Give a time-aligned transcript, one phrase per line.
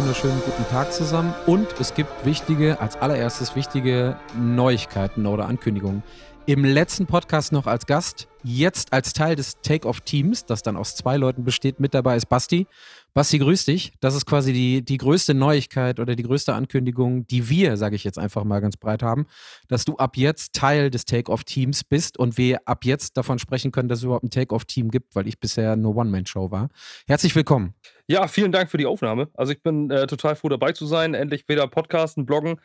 [0.00, 1.34] wunderschönen guten Tag zusammen.
[1.46, 6.02] Und es gibt wichtige, als allererstes wichtige Neuigkeiten oder Ankündigungen.
[6.46, 11.16] Im letzten Podcast noch als Gast, jetzt als Teil des Take-Off-Teams, das dann aus zwei
[11.16, 11.78] Leuten besteht.
[11.78, 12.66] Mit dabei ist Basti.
[13.12, 13.92] Basti, grüß dich.
[14.00, 18.04] Das ist quasi die, die größte Neuigkeit oder die größte Ankündigung, die wir, sage ich
[18.04, 19.26] jetzt einfach mal ganz breit haben,
[19.68, 23.88] dass du ab jetzt Teil des Take-Off-Teams bist und wir ab jetzt davon sprechen können,
[23.88, 26.70] dass es überhaupt ein Take-Off-Team gibt, weil ich bisher nur One-Man-Show war.
[27.06, 27.74] Herzlich willkommen.
[28.08, 29.28] Ja, vielen Dank für die Aufnahme.
[29.34, 31.14] Also ich bin äh, total froh dabei zu sein.
[31.14, 32.58] Endlich wieder Podcasten, Bloggen.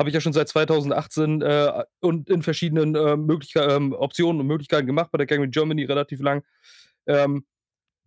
[0.00, 4.86] Habe ich ja schon seit 2018 äh, und in verschiedenen äh, ähm, Optionen und Möglichkeiten
[4.86, 6.42] gemacht bei der Gang Germany relativ lang.
[7.06, 7.44] Ähm,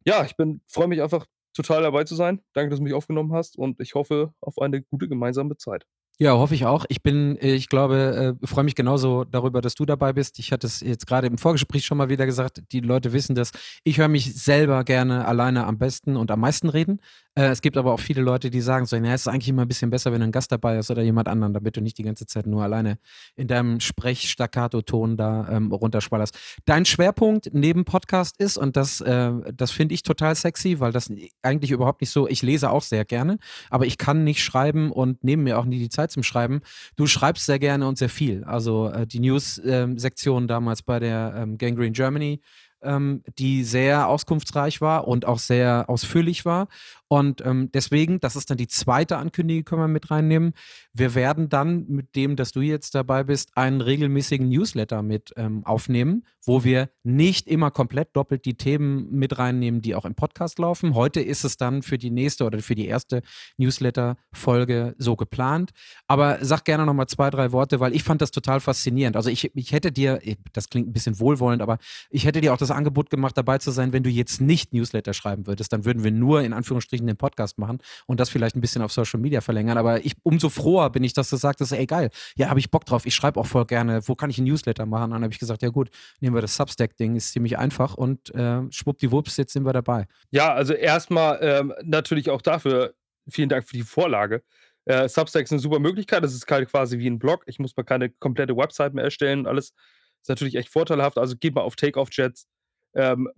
[0.04, 2.42] ja, ich bin freue mich einfach total dabei zu sein.
[2.54, 5.86] Danke, dass du mich aufgenommen hast und ich hoffe auf eine gute gemeinsame Zeit.
[6.20, 6.86] Ja, hoffe ich auch.
[6.90, 10.38] Ich bin, ich glaube, äh, freue mich genauso darüber, dass du dabei bist.
[10.38, 13.52] Ich hatte es jetzt gerade im Vorgespräch schon mal wieder gesagt, die Leute wissen das.
[13.84, 17.00] Ich höre mich selber gerne alleine am besten und am meisten reden.
[17.36, 19.64] Äh, es gibt aber auch viele Leute, die sagen so, naja, es ist eigentlich immer
[19.64, 22.04] ein bisschen besser, wenn ein Gast dabei ist oder jemand anderen, damit du nicht die
[22.04, 23.00] ganze Zeit nur alleine
[23.36, 26.38] in deinem Sprech-Staccato-Ton da ähm, runterschwallerst.
[26.66, 31.12] Dein Schwerpunkt neben Podcast ist, und das, äh, das finde ich total sexy, weil das
[31.42, 33.40] eigentlich überhaupt nicht so, ich lese auch sehr gerne,
[33.72, 36.62] aber ich kann nicht schreiben und nehme mir auch nie die Zeit zum Schreiben.
[36.96, 38.44] Du schreibst sehr gerne und sehr viel.
[38.44, 42.42] Also äh, die News-Sektion ähm, damals bei der ähm, Gangrene Germany
[42.84, 46.68] ähm, die sehr auskunftsreich war und auch sehr ausführlich war.
[47.14, 50.54] Und ähm, deswegen, das ist dann die zweite Ankündigung, können wir mit reinnehmen.
[50.94, 55.64] Wir werden dann mit dem, dass du jetzt dabei bist, einen regelmäßigen Newsletter mit ähm,
[55.64, 60.58] aufnehmen, wo wir nicht immer komplett doppelt die Themen mit reinnehmen, die auch im Podcast
[60.58, 60.96] laufen.
[60.96, 63.22] Heute ist es dann für die nächste oder für die erste
[63.58, 65.70] Newsletter-Folge so geplant.
[66.08, 69.18] Aber sag gerne nochmal zwei, drei Worte, weil ich fand das total faszinierend.
[69.18, 70.20] Also ich, ich hätte dir,
[70.52, 71.78] das klingt ein bisschen wohlwollend, aber
[72.10, 75.14] ich hätte dir auch das Angebot gemacht, dabei zu sein, wenn du jetzt nicht Newsletter
[75.14, 75.72] schreiben würdest.
[75.74, 78.92] Dann würden wir nur in Anführungsstrichen den Podcast machen und das vielleicht ein bisschen auf
[78.92, 79.78] Social Media verlängern.
[79.78, 82.86] Aber ich, umso froher bin ich, dass du sagst, ey geil, ja, habe ich Bock
[82.86, 83.06] drauf.
[83.06, 85.06] Ich schreibe auch voll gerne, wo kann ich ein Newsletter machen?
[85.06, 88.34] Und dann habe ich gesagt, ja gut, nehmen wir das Substack-Ding, ist ziemlich einfach und
[88.36, 90.08] äh, schwuppdiwupps, jetzt sind wir dabei.
[90.32, 92.94] Ja, also erstmal ähm, natürlich auch dafür
[93.30, 94.44] vielen Dank für die Vorlage.
[94.86, 96.24] Äh, Substack ist eine super Möglichkeit.
[96.24, 97.44] Das ist halt quasi wie ein Blog.
[97.46, 99.48] Ich muss mal keine komplette Website mehr erstellen.
[99.48, 99.74] Alles
[100.22, 101.18] ist natürlich echt vorteilhaft.
[101.18, 102.48] Also geht mal auf Takeoffjets
[102.96, 103.30] ähm,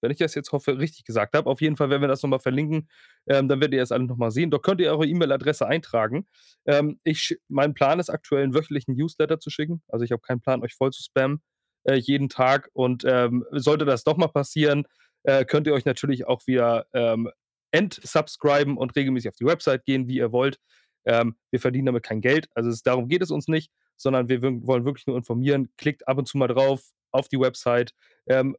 [0.00, 1.48] wenn ich das jetzt hoffe, richtig gesagt habe.
[1.48, 2.88] Auf jeden Fall werden wir das nochmal verlinken.
[3.28, 4.50] Ähm, dann werdet ihr es alle nochmal sehen.
[4.50, 6.26] Dort könnt ihr eure E-Mail-Adresse eintragen.
[6.66, 9.82] Ähm, ich, mein Plan ist aktuell, einen wöchentlichen Newsletter zu schicken.
[9.88, 11.42] Also ich habe keinen Plan, euch voll zu spammen
[11.84, 12.70] äh, jeden Tag.
[12.72, 14.86] Und ähm, sollte das doch mal passieren,
[15.24, 17.30] äh, könnt ihr euch natürlich auch wieder ähm,
[17.72, 20.58] entsubscriben und regelmäßig auf die Website gehen, wie ihr wollt.
[21.04, 22.48] Ähm, wir verdienen damit kein Geld.
[22.54, 25.70] Also es, darum geht es uns nicht sondern wir wollen wirklich nur informieren.
[25.76, 27.92] Klickt ab und zu mal drauf auf die Website.
[28.26, 28.56] Ähm,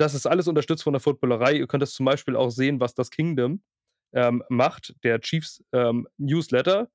[0.00, 1.52] das ist alles unterstützt von der Footballerei.
[1.52, 3.62] Ihr könnt das zum Beispiel auch sehen, was das Kingdom
[4.14, 6.88] ähm, macht, der Chiefs ähm, Newsletter.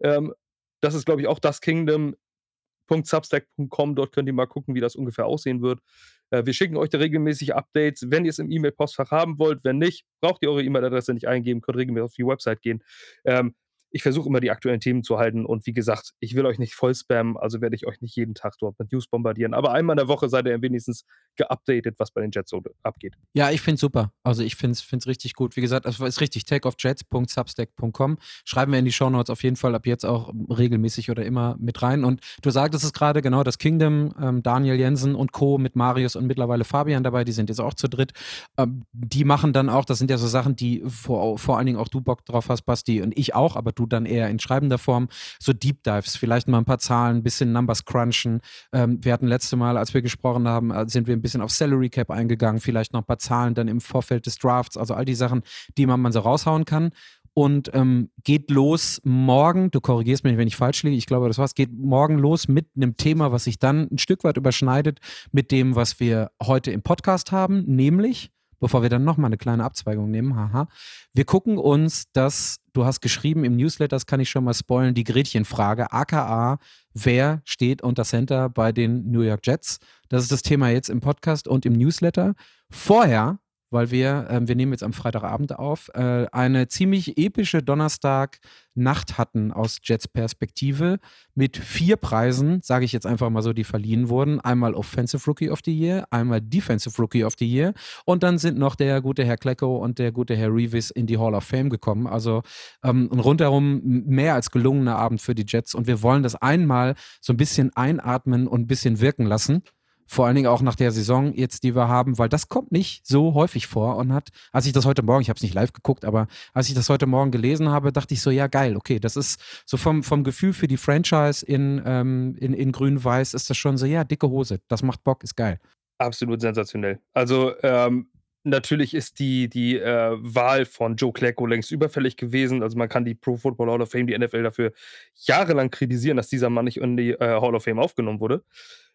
[0.00, 0.34] Ähm,
[0.82, 3.94] das ist, glaube ich, auch das Kingdom.substack.com.
[3.94, 5.80] Dort könnt ihr mal gucken, wie das ungefähr aussehen wird.
[6.28, 9.64] Äh, wir schicken euch da regelmäßig Updates, wenn ihr es im E-Mail-Postfach haben wollt.
[9.64, 12.84] Wenn nicht, braucht ihr eure E-Mail-Adresse nicht eingeben, könnt regelmäßig auf die Website gehen.
[13.24, 13.54] Ähm,
[13.92, 16.74] ich versuche immer die aktuellen Themen zu halten und wie gesagt, ich will euch nicht
[16.74, 19.54] voll spammen, also werde ich euch nicht jeden Tag dort mit News bombardieren.
[19.54, 21.04] Aber einmal in der Woche seid ihr wenigstens
[21.36, 23.14] geupdatet, was bei den Jets so abgeht.
[23.34, 24.12] Ja, ich finde es super.
[24.22, 25.56] Also ich finde es richtig gut.
[25.56, 28.18] Wie gesagt, es ist richtig, takeoffjets.substack.com.
[28.44, 31.82] Schreiben wir in die Shownotes auf jeden Fall ab jetzt auch regelmäßig oder immer mit
[31.82, 32.04] rein.
[32.04, 35.58] Und du sagtest es gerade, genau, das Kingdom, ähm, Daniel Jensen und Co.
[35.58, 38.12] mit Marius und mittlerweile Fabian dabei, die sind jetzt auch zu dritt.
[38.56, 41.78] Ähm, die machen dann auch, das sind ja so Sachen, die vor, vor allen Dingen
[41.78, 44.38] auch du Bock drauf hast, Basti, und ich auch, aber du du dann eher in
[44.38, 48.40] schreibender Form so Deep Dives, vielleicht mal ein paar Zahlen, ein bisschen Numbers crunchen.
[48.72, 51.50] Ähm, wir hatten letzte Mal, als wir gesprochen haben, äh, sind wir ein bisschen auf
[51.50, 55.04] Salary Cap eingegangen, vielleicht noch ein paar Zahlen dann im Vorfeld des Drafts, also all
[55.04, 55.42] die Sachen,
[55.76, 56.90] die man, man so raushauen kann
[57.34, 61.38] und ähm, geht los morgen, du korrigierst mich, wenn ich falsch liege, ich glaube, das
[61.38, 65.50] war's, geht morgen los mit einem Thema, was sich dann ein Stück weit überschneidet mit
[65.50, 68.30] dem, was wir heute im Podcast haben, nämlich
[68.62, 70.68] bevor wir dann nochmal eine kleine Abzweigung nehmen, haha.
[71.12, 74.94] Wir gucken uns das, du hast geschrieben im Newsletter, das kann ich schon mal spoilen,
[74.94, 76.58] die Gretchenfrage, aka,
[76.94, 79.78] wer steht unter Center bei den New York Jets?
[80.08, 82.34] Das ist das Thema jetzt im Podcast und im Newsletter.
[82.70, 83.40] Vorher
[83.72, 89.52] weil wir, äh, wir nehmen jetzt am Freitagabend auf, äh, eine ziemlich epische Donnerstag-Nacht hatten
[89.52, 90.98] aus Jets Perspektive
[91.34, 94.40] mit vier Preisen, sage ich jetzt einfach mal so, die verliehen wurden.
[94.40, 97.72] Einmal Offensive Rookie of the Year, einmal Defensive Rookie of the Year
[98.04, 101.18] und dann sind noch der gute Herr Klecko und der gute Herr Revis in die
[101.18, 102.06] Hall of Fame gekommen.
[102.06, 102.42] Also
[102.84, 107.32] ähm, rundherum mehr als gelungener Abend für die Jets und wir wollen das einmal so
[107.32, 109.62] ein bisschen einatmen und ein bisschen wirken lassen
[110.12, 113.06] vor allen Dingen auch nach der Saison jetzt, die wir haben, weil das kommt nicht
[113.06, 115.72] so häufig vor und hat, als ich das heute Morgen, ich habe es nicht live
[115.72, 119.00] geguckt, aber als ich das heute Morgen gelesen habe, dachte ich so, ja geil, okay,
[119.00, 123.48] das ist so vom, vom Gefühl für die Franchise in, ähm, in, in grün-weiß ist
[123.48, 125.58] das schon so, ja, dicke Hose, das macht Bock, ist geil.
[125.96, 127.00] Absolut sensationell.
[127.14, 128.10] Also ähm,
[128.44, 132.62] natürlich ist die, die äh, Wahl von Joe Klecko längst überfällig gewesen.
[132.62, 134.72] Also man kann die Pro Football Hall of Fame, die NFL dafür
[135.14, 138.44] jahrelang kritisieren, dass dieser Mann nicht in die äh, Hall of Fame aufgenommen wurde.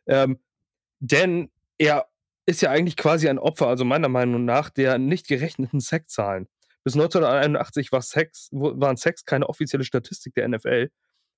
[0.05, 0.37] Ähm,
[0.99, 2.07] denn er
[2.45, 6.47] ist ja eigentlich quasi ein Opfer, also meiner Meinung nach, der nicht gerechneten Sackzahlen.
[6.83, 10.89] Bis 1981 war Sex, waren Sex keine offizielle Statistik der NFL.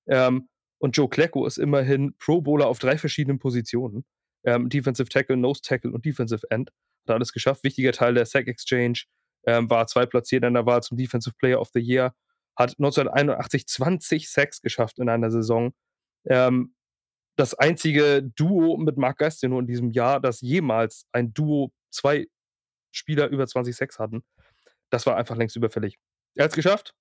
[0.06, 0.48] Ähm,
[0.78, 4.04] und Joe Klecko ist immerhin Pro Bowler auf drei verschiedenen Positionen.
[4.44, 6.70] Ähm, Defensive Tackle, Nose Tackle und Defensive End.
[7.06, 7.64] Hat alles geschafft.
[7.64, 9.02] Wichtiger Teil der Sack Exchange.
[9.44, 12.14] Ähm, war zwei platziert in der Wahl zum Defensive Player of the Year.
[12.56, 15.72] Hat 1981 20 Sacks geschafft in einer Saison.
[16.26, 16.74] Ähm,
[17.40, 22.26] das einzige Duo mit Mark Gastineau in diesem Jahr, das jemals ein Duo zwei
[22.92, 24.22] Spieler über 20 Sacks hatten.
[24.90, 25.98] Das war einfach längst überfällig.
[26.34, 26.94] Er hat es geschafft.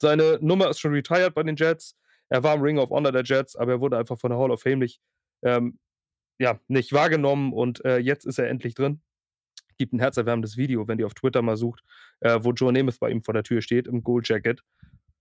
[0.00, 1.94] Seine Nummer ist schon retired bei den Jets.
[2.30, 4.50] Er war im Ring of Honor der Jets, aber er wurde einfach von der Hall
[4.50, 4.98] of Fame nicht,
[5.42, 5.78] ähm,
[6.38, 9.02] ja, nicht wahrgenommen und äh, jetzt ist er endlich drin.
[9.76, 11.82] Gibt ein herzerwärmendes Video, wenn ihr auf Twitter mal sucht,
[12.20, 14.62] äh, wo Joe Namath bei ihm vor der Tür steht im Gold Jacket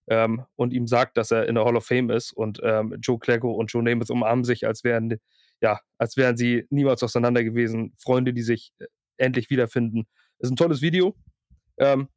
[0.07, 2.31] ähm, und ihm sagt, dass er in der Hall of Fame ist.
[2.31, 5.19] Und ähm, Joe Cleggo und Joe Namath umarmen sich, als wären,
[5.61, 7.93] ja, als wären sie niemals auseinander gewesen.
[7.97, 8.85] Freunde, die sich äh,
[9.17, 10.07] endlich wiederfinden.
[10.39, 11.15] Ist ein tolles Video.
[11.77, 12.09] Ähm,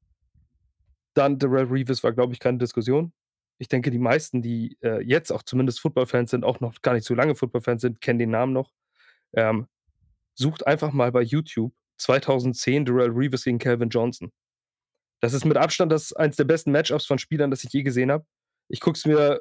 [1.14, 3.12] dann Darrell Reeves war, glaube ich, keine Diskussion.
[3.58, 7.04] Ich denke, die meisten, die äh, jetzt auch zumindest Football-Fans sind, auch noch gar nicht
[7.04, 8.72] so lange Football-Fans sind, kennen den Namen noch.
[9.32, 9.66] Ähm,
[10.34, 14.30] sucht einfach mal bei YouTube 2010 Darrell Reeves gegen Calvin Johnson.
[15.20, 18.10] Das ist mit Abstand das eins der besten Matchups von Spielern, das ich je gesehen
[18.10, 18.24] habe.
[18.68, 19.40] Ich gucke es mir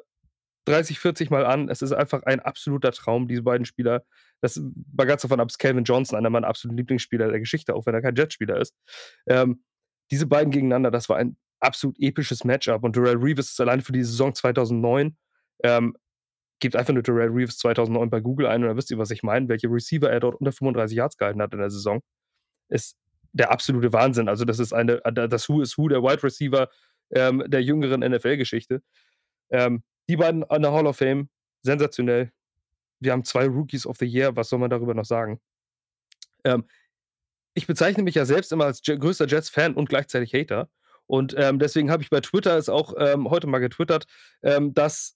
[0.66, 1.68] 30, 40 Mal an.
[1.68, 4.04] Es ist einfach ein absoluter Traum, diese beiden Spieler.
[4.40, 4.60] Das
[4.92, 7.94] war ganz davon ab, ist Calvin Johnson, einer meiner absoluten Lieblingsspieler der Geschichte, auch wenn
[7.94, 8.74] er kein Jetspieler ist.
[9.26, 9.62] Ähm,
[10.10, 12.84] diese beiden gegeneinander, das war ein absolut episches Matchup.
[12.84, 15.16] Und Darrell Reeves ist allein für die Saison 2009.
[15.64, 15.96] Ähm,
[16.60, 19.22] gebt einfach nur Darrell Reeves 2009 bei Google ein und dann wisst ihr, was ich
[19.22, 22.00] meine, welche Receiver er dort unter 35 Yards gehalten hat in der Saison.
[22.68, 22.96] Ist
[23.32, 24.28] der absolute Wahnsinn.
[24.28, 26.68] Also, das ist eine, äh, das Who is Who der Wide Receiver
[27.10, 28.82] ähm, der jüngeren NFL-Geschichte.
[29.50, 31.28] Ähm, die beiden an der Hall of Fame,
[31.62, 32.32] sensationell.
[33.00, 35.40] Wir haben zwei Rookies of the Year, was soll man darüber noch sagen?
[36.44, 36.64] Ähm,
[37.54, 40.68] ich bezeichne mich ja selbst immer als größter Jets-Fan und gleichzeitig Hater.
[41.06, 44.06] Und ähm, deswegen habe ich bei Twitter es auch ähm, heute mal getwittert,
[44.42, 45.14] ähm, dass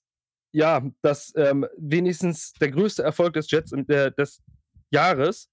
[0.55, 4.43] ja, dass wenigstens der größte Erfolg des Jets äh, des
[4.91, 5.49] Jahres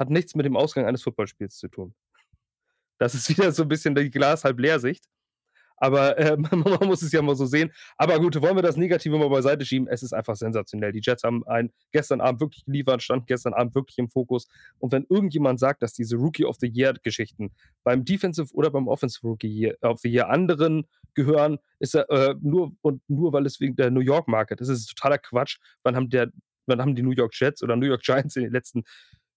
[0.00, 1.94] hat nichts mit dem Ausgang eines Footballspiels zu tun.
[2.98, 5.04] Das ist wieder so ein bisschen die Glas halb leer Sicht.
[5.80, 7.72] Aber äh, man muss es ja mal so sehen.
[7.96, 9.88] Aber gut, wollen wir das Negative mal beiseite schieben?
[9.88, 10.92] Es ist einfach sensationell.
[10.92, 14.46] Die Jets haben ein, gestern Abend wirklich geliefert, standen gestern Abend wirklich im Fokus.
[14.78, 17.52] Und wenn irgendjemand sagt, dass diese Rookie of the Year-Geschichten
[17.82, 22.72] beim Defensive oder beim Offensive Rookie of the Year anderen gehören, ist er äh, nur
[22.82, 24.60] und nur, weil es wegen der New York Market.
[24.60, 25.58] Das ist totaler Quatsch.
[25.82, 26.30] Wann haben der,
[26.66, 28.84] wann haben die New York Jets oder New York Giants in den letzten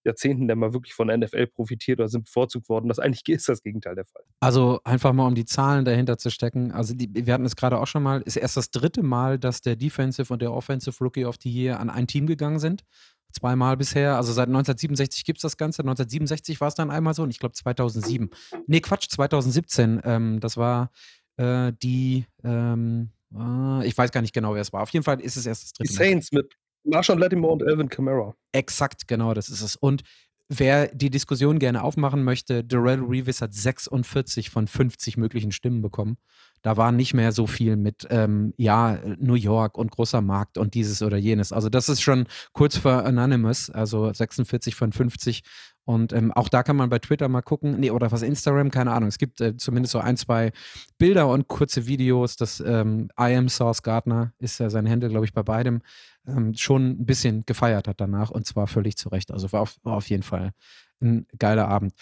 [0.04, 2.88] Jahrzehnten der mal wirklich von der NFL profitiert oder sind bevorzugt worden.
[2.88, 4.22] Das eigentlich ist das Gegenteil der Fall.
[4.40, 6.72] Also einfach mal um die Zahlen dahinter zu stecken.
[6.72, 9.60] Also die, wir hatten es gerade auch schon mal, ist erst das dritte Mal, dass
[9.60, 12.84] der Defensive und der Offensive Rookie of the Year an ein Team gegangen sind.
[13.32, 14.16] Zweimal bisher.
[14.16, 15.82] Also seit 1967 gibt es das Ganze.
[15.82, 18.30] 1967 war es dann einmal so und ich glaube 2007.
[18.66, 20.02] Nee, Quatsch, 2017.
[20.04, 20.92] Ähm, das war
[21.36, 24.82] äh, die, ähm, äh, ich weiß gar nicht genau, wer es war.
[24.82, 26.42] Auf jeden Fall ist es erst das dritte Die Saints Mal.
[26.42, 28.34] mit Marshawn Lattimore und Elvin Kamara.
[28.52, 29.76] Exakt, genau, das ist es.
[29.76, 30.02] Und
[30.48, 36.18] wer die Diskussion gerne aufmachen möchte, Darrell Reeves hat 46 von 50 möglichen Stimmen bekommen.
[36.62, 40.74] Da war nicht mehr so viel mit, ähm, ja, New York und großer Markt und
[40.74, 41.52] dieses oder jenes.
[41.52, 45.42] Also das ist schon kurz vor Anonymous, also 46 von 50
[45.86, 48.92] und ähm, auch da kann man bei Twitter mal gucken, nee, oder was Instagram, keine
[48.92, 49.08] Ahnung.
[49.08, 50.52] Es gibt äh, zumindest so ein, zwei
[50.96, 52.36] Bilder und kurze Videos.
[52.36, 55.82] Das ähm, I am Source Gardner ist ja sein Händel, glaube ich, bei beidem
[56.26, 59.30] ähm, schon ein bisschen gefeiert hat danach und zwar völlig zu Recht.
[59.30, 60.52] Also war auf, war auf jeden Fall
[61.00, 61.92] ein geiler Abend.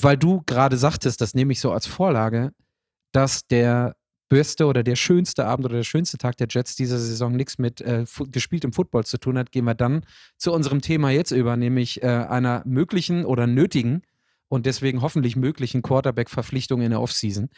[0.00, 2.52] Weil du gerade sagtest, das nehme ich so als Vorlage,
[3.12, 3.96] dass der
[4.28, 7.80] beste oder der schönste Abend oder der schönste Tag der Jets dieser Saison nichts mit
[7.80, 10.04] äh, gespieltem Football zu tun hat, gehen wir dann
[10.36, 14.02] zu unserem Thema jetzt über, nämlich äh, einer möglichen oder nötigen
[14.48, 17.48] und deswegen hoffentlich möglichen Quarterback-Verpflichtung in der Offseason.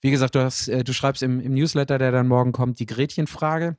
[0.00, 2.86] Wie gesagt, du, hast, äh, du schreibst im, im, Newsletter, der dann morgen kommt, die
[2.86, 3.76] Gretchenfrage.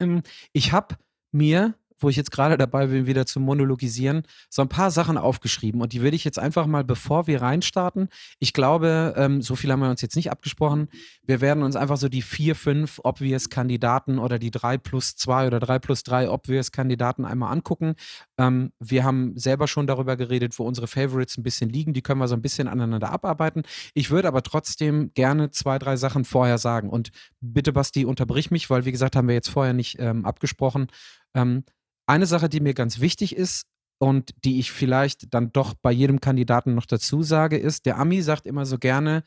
[0.00, 0.22] Ähm,
[0.52, 0.96] ich habe
[1.32, 5.80] mir wo ich jetzt gerade dabei bin, wieder zu monologisieren, so ein paar Sachen aufgeschrieben
[5.80, 8.08] und die würde ich jetzt einfach mal, bevor wir reinstarten,
[8.38, 10.88] ich glaube, ähm, so viel haben wir uns jetzt nicht abgesprochen,
[11.26, 15.60] wir werden uns einfach so die vier, fünf Obvious-Kandidaten oder die drei plus zwei oder
[15.60, 17.94] drei plus drei Obvious-Kandidaten einmal angucken.
[18.38, 22.20] Ähm, wir haben selber schon darüber geredet, wo unsere Favorites ein bisschen liegen, die können
[22.20, 23.62] wir so ein bisschen aneinander abarbeiten.
[23.94, 27.10] Ich würde aber trotzdem gerne zwei, drei Sachen vorher sagen und
[27.40, 30.88] bitte, Basti, unterbrich mich, weil wie gesagt, haben wir jetzt vorher nicht ähm, abgesprochen.
[31.34, 31.64] Ähm,
[32.06, 33.66] eine Sache, die mir ganz wichtig ist
[33.98, 38.22] und die ich vielleicht dann doch bei jedem Kandidaten noch dazu sage, ist, der Ami
[38.22, 39.24] sagt immer so gerne,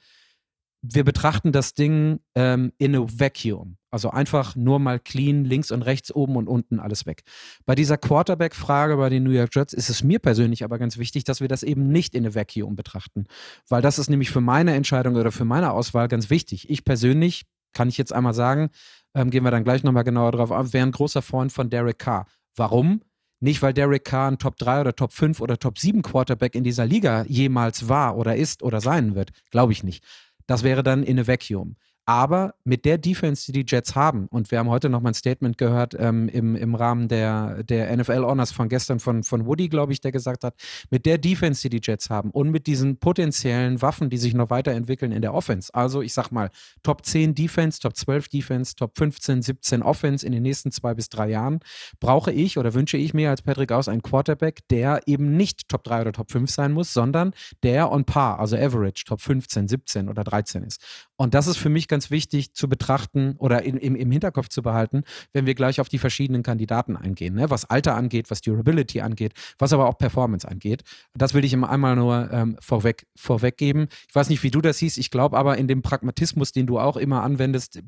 [0.82, 3.78] wir betrachten das Ding ähm, in a vacuum.
[3.90, 7.24] Also einfach nur mal clean, links und rechts, oben und unten alles weg.
[7.66, 11.24] Bei dieser Quarterback-Frage bei den New York Jets ist es mir persönlich aber ganz wichtig,
[11.24, 13.26] dass wir das eben nicht in a vacuum betrachten.
[13.68, 16.70] Weil das ist nämlich für meine Entscheidung oder für meine Auswahl ganz wichtig.
[16.70, 18.70] Ich persönlich, kann ich jetzt einmal sagen,
[19.18, 22.00] ähm, gehen wir dann gleich nochmal genauer drauf auf, wäre ein großer Freund von Derek
[22.00, 22.28] Carr.
[22.56, 23.02] Warum?
[23.40, 26.64] Nicht, weil Derek Carr ein Top 3 oder Top 5 oder Top 7 Quarterback in
[26.64, 29.32] dieser Liga jemals war oder ist oder sein wird.
[29.52, 30.04] Glaube ich nicht.
[30.46, 31.76] Das wäre dann in a vacuum.
[32.10, 35.14] Aber mit der Defense, die die Jets haben, und wir haben heute noch mal ein
[35.14, 39.68] Statement gehört ähm, im, im Rahmen der, der NFL Honors von gestern von, von Woody,
[39.68, 40.56] glaube ich, der gesagt hat,
[40.90, 44.50] mit der Defense, die die Jets haben und mit diesen potenziellen Waffen, die sich noch
[44.50, 46.50] weiterentwickeln in der Offense, also ich sag mal
[46.82, 51.10] Top 10 Defense, Top 12 Defense, Top 15, 17 Offense in den nächsten zwei bis
[51.10, 51.60] drei Jahren,
[52.00, 55.84] brauche ich oder wünsche ich mir als Patrick Aus einen Quarterback, der eben nicht Top
[55.84, 57.34] 3 oder Top 5 sein muss, sondern
[57.64, 60.82] der on par, also average, Top 15, 17 oder 13 ist.
[61.18, 64.62] Und das ist für mich ganz wichtig zu betrachten oder in, im, im Hinterkopf zu
[64.62, 67.50] behalten, wenn wir gleich auf die verschiedenen Kandidaten eingehen, ne?
[67.50, 70.84] was Alter angeht, was Durability angeht, was aber auch Performance angeht.
[71.16, 73.88] Das will ich immer einmal nur ähm, vorweg, vorweggeben.
[74.08, 75.00] Ich weiß nicht, wie du das siehst.
[75.00, 77.82] Ich glaube aber, in dem Pragmatismus, den du auch immer anwendest,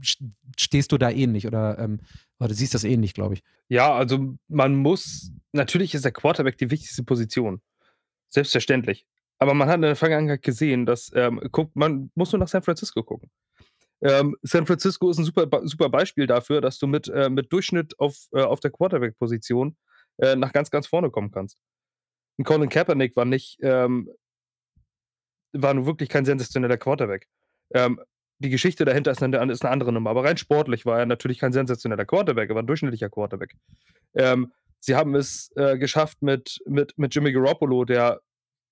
[0.57, 1.99] stehst du da ähnlich oder, ähm,
[2.39, 3.43] oder siehst das ähnlich, glaube ich.
[3.67, 7.61] Ja, also man muss, natürlich ist der Quarterback die wichtigste Position.
[8.29, 9.05] Selbstverständlich.
[9.39, 12.61] Aber man hat in der Vergangenheit gesehen, dass ähm, guckt, man muss nur nach San
[12.61, 13.31] Francisco gucken.
[14.01, 17.99] Ähm, San Francisco ist ein super, super Beispiel dafür, dass du mit, äh, mit Durchschnitt
[17.99, 19.75] auf, äh, auf der Quarterback-Position
[20.17, 21.57] äh, nach ganz, ganz vorne kommen kannst.
[22.37, 24.09] Und Colin Kaepernick war nicht, ähm,
[25.53, 27.27] war nun wirklich kein sensationeller Quarterback.
[27.73, 27.99] Ähm,
[28.39, 30.11] die Geschichte dahinter ist eine, ist eine, andere Nummer.
[30.11, 33.55] Aber rein sportlich war er natürlich kein sensationeller Quarterback, er war ein durchschnittlicher Quarterback.
[34.13, 38.21] Ähm, sie haben es äh, geschafft mit, mit, mit Jimmy Garoppolo, der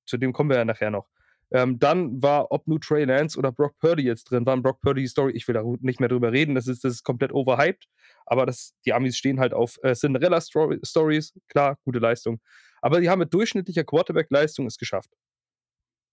[0.07, 1.07] zu dem kommen wir ja nachher noch.
[1.51, 5.07] Ähm, dann war, ob nur Trey Lance oder Brock Purdy jetzt drin waren, Brock Purdy
[5.07, 7.87] Story, ich will da nicht mehr drüber reden, das ist, das ist komplett overhyped,
[8.25, 12.41] aber das, die Amis stehen halt auf äh, Cinderella Stories, klar, gute Leistung.
[12.81, 15.09] Aber die haben mit durchschnittlicher Quarterback-Leistung es geschafft,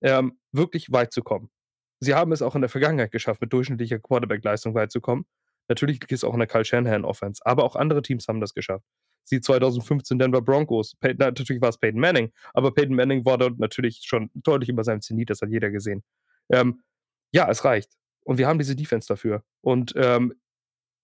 [0.02, 1.50] ähm, wirklich weit zu kommen.
[1.98, 5.26] Sie haben es auch in der Vergangenheit geschafft, mit durchschnittlicher Quarterback-Leistung weit zu kommen.
[5.68, 8.86] Natürlich liegt es auch in der Kyle Shanahan-Offense, aber auch andere Teams haben das geschafft
[9.24, 10.94] sie 2015 Denver Broncos.
[11.00, 14.84] Peyton, natürlich war es Peyton Manning, aber Peyton Manning war dort natürlich schon deutlich über
[14.84, 16.02] seinem Zenit, das hat jeder gesehen.
[16.50, 16.82] Ähm,
[17.32, 17.90] ja, es reicht.
[18.24, 19.42] Und wir haben diese Defense dafür.
[19.60, 20.34] Und ähm,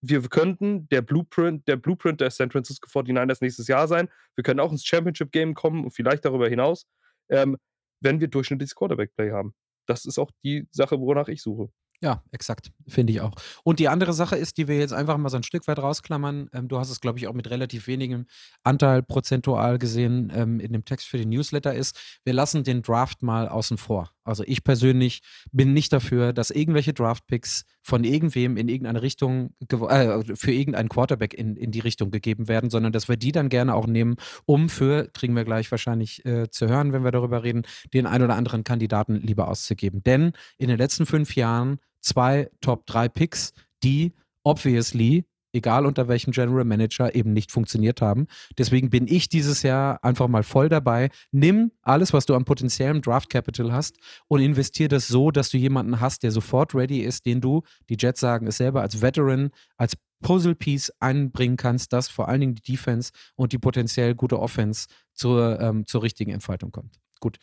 [0.02, 4.08] wir könnten der Blueprint, der Blueprint der San Francisco 49ers nächstes Jahr sein.
[4.34, 6.86] Wir können auch ins Championship Game kommen und vielleicht darüber hinaus,
[7.28, 7.58] ähm,
[8.00, 9.54] wenn wir durchschnittliches Quarterback Play haben.
[9.86, 11.70] Das ist auch die Sache, wonach ich suche.
[12.02, 13.32] Ja, exakt, finde ich auch.
[13.62, 16.48] Und die andere Sache ist, die wir jetzt einfach mal so ein Stück weit rausklammern,
[16.54, 18.24] ähm, du hast es, glaube ich, auch mit relativ wenigem
[18.62, 23.22] Anteil prozentual gesehen ähm, in dem Text für den Newsletter, ist, wir lassen den Draft
[23.22, 24.10] mal außen vor.
[24.24, 25.20] Also ich persönlich
[25.52, 31.34] bin nicht dafür, dass irgendwelche Draftpicks von irgendwem in irgendeine Richtung, äh, für irgendeinen Quarterback
[31.34, 34.16] in, in die Richtung gegeben werden, sondern dass wir die dann gerne auch nehmen,
[34.46, 38.22] um für, kriegen wir gleich wahrscheinlich äh, zu hören, wenn wir darüber reden, den ein
[38.22, 40.02] oder anderen Kandidaten lieber auszugeben.
[40.02, 43.52] Denn in den letzten fünf Jahren zwei Top 3 Picks,
[43.82, 48.26] die obviously egal unter welchem General Manager, eben nicht funktioniert haben.
[48.58, 51.10] Deswegen bin ich dieses Jahr einfach mal voll dabei.
[51.32, 53.96] Nimm alles, was du an potenziellem Draft Capital hast
[54.28, 57.96] und investier das so, dass du jemanden hast, der sofort ready ist, den du, die
[57.98, 62.72] Jets sagen es selber, als Veteran, als Puzzle-Piece einbringen kannst, dass vor allen Dingen die
[62.72, 66.96] Defense und die potenziell gute Offense zur, ähm, zur richtigen Entfaltung kommt.
[67.20, 67.38] Gut,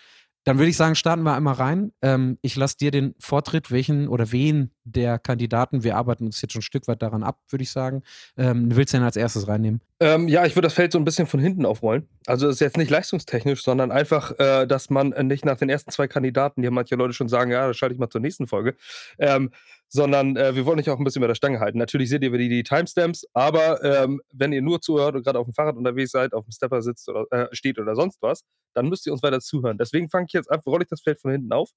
[0.48, 1.92] dann würde ich sagen, starten wir einmal rein.
[2.02, 6.54] Ähm, ich lasse dir den Vortritt, welchen oder wen der Kandidaten, wir arbeiten uns jetzt
[6.54, 8.02] schon ein Stück weit daran ab, würde ich sagen.
[8.38, 9.82] Ähm, willst du denn als erstes reinnehmen?
[10.00, 12.08] Ähm, ja, ich würde das Feld so ein bisschen von hinten aufrollen.
[12.28, 15.92] Also es ist jetzt nicht leistungstechnisch, sondern einfach, äh, dass man nicht nach den ersten
[15.92, 18.78] zwei Kandidaten, die manche Leute schon sagen, ja, das schalte ich mal zur nächsten Folge,
[19.20, 19.52] ähm,
[19.90, 21.78] sondern äh, wir wollen euch auch ein bisschen bei der Stange halten.
[21.78, 25.48] Natürlich seht ihr die, die Timestamps, aber ähm, wenn ihr nur zuhört und gerade auf
[25.48, 28.90] dem Fahrrad unterwegs seid, auf dem Stepper sitzt oder äh, steht oder sonst was, dann
[28.90, 29.78] müsst ihr uns weiter zuhören.
[29.78, 31.72] Deswegen fange ich jetzt einfach, rolle ich das Feld von hinten auf.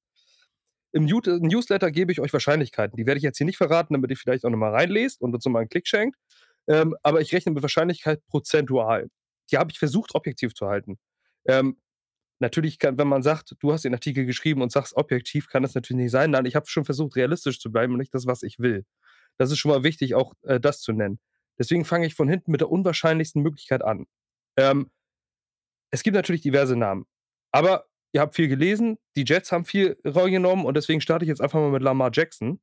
[0.93, 2.97] Im Newsletter gebe ich euch Wahrscheinlichkeiten.
[2.97, 5.45] Die werde ich jetzt hier nicht verraten, damit ihr vielleicht auch nochmal reinlest und uns
[5.45, 6.19] nochmal einen Klick schenkt.
[6.67, 9.09] Ähm, aber ich rechne mit Wahrscheinlichkeit prozentual.
[9.51, 10.99] die habe ich versucht, objektiv zu halten.
[11.47, 11.77] Ähm,
[12.41, 15.75] natürlich kann, wenn man sagt, du hast den Artikel geschrieben und sagst objektiv, kann das
[15.75, 16.31] natürlich nicht sein.
[16.31, 18.85] Nein, ich habe schon versucht, realistisch zu bleiben und nicht das, was ich will.
[19.39, 21.21] Das ist schon mal wichtig, auch äh, das zu nennen.
[21.59, 24.07] Deswegen fange ich von hinten mit der unwahrscheinlichsten Möglichkeit an.
[24.57, 24.91] Ähm,
[25.91, 27.07] es gibt natürlich diverse Namen.
[27.53, 31.41] Aber ihr habt viel gelesen, die Jets haben viel genommen und deswegen starte ich jetzt
[31.41, 32.61] einfach mal mit Lamar Jackson.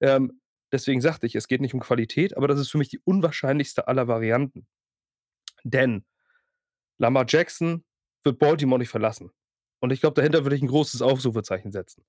[0.00, 0.40] Ähm,
[0.72, 3.86] deswegen sagte ich, es geht nicht um Qualität, aber das ist für mich die unwahrscheinlichste
[3.88, 4.66] aller Varianten.
[5.64, 6.04] Denn
[6.98, 7.84] Lamar Jackson
[8.24, 9.30] wird Baltimore nicht verlassen.
[9.80, 12.04] Und ich glaube, dahinter würde ich ein großes Aufrufezeichen setzen.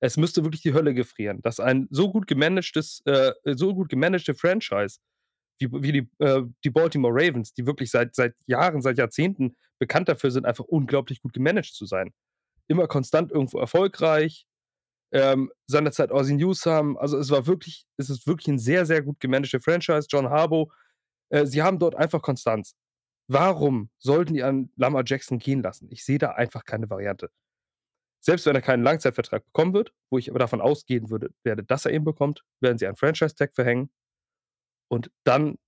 [0.00, 4.34] Es müsste wirklich die Hölle gefrieren, dass ein so gut gemanagtes, äh, so gut gemanagte
[4.34, 4.98] Franchise
[5.60, 10.08] wie, wie die, äh, die Baltimore Ravens, die wirklich seit, seit Jahren, seit Jahrzehnten bekannt
[10.08, 12.12] dafür sind, einfach unglaublich gut gemanagt zu sein.
[12.66, 14.46] Immer konstant irgendwo erfolgreich.
[15.12, 19.18] Ähm, seinerzeit Ozzy Newsome, also es war wirklich, es ist wirklich ein sehr, sehr gut
[19.18, 20.06] gemanagte Franchise.
[20.08, 20.72] John Harbaugh,
[21.30, 22.76] äh, sie haben dort einfach Konstanz.
[23.32, 25.86] Warum sollten die an Lamar Jackson gehen lassen?
[25.92, 27.30] Ich sehe da einfach keine Variante.
[28.18, 31.84] Selbst wenn er keinen Langzeitvertrag bekommen wird, wo ich aber davon ausgehen würde, werde, dass
[31.84, 33.88] er ihn bekommt, werden sie einen Franchise-Tag verhängen.
[34.88, 35.58] Und dann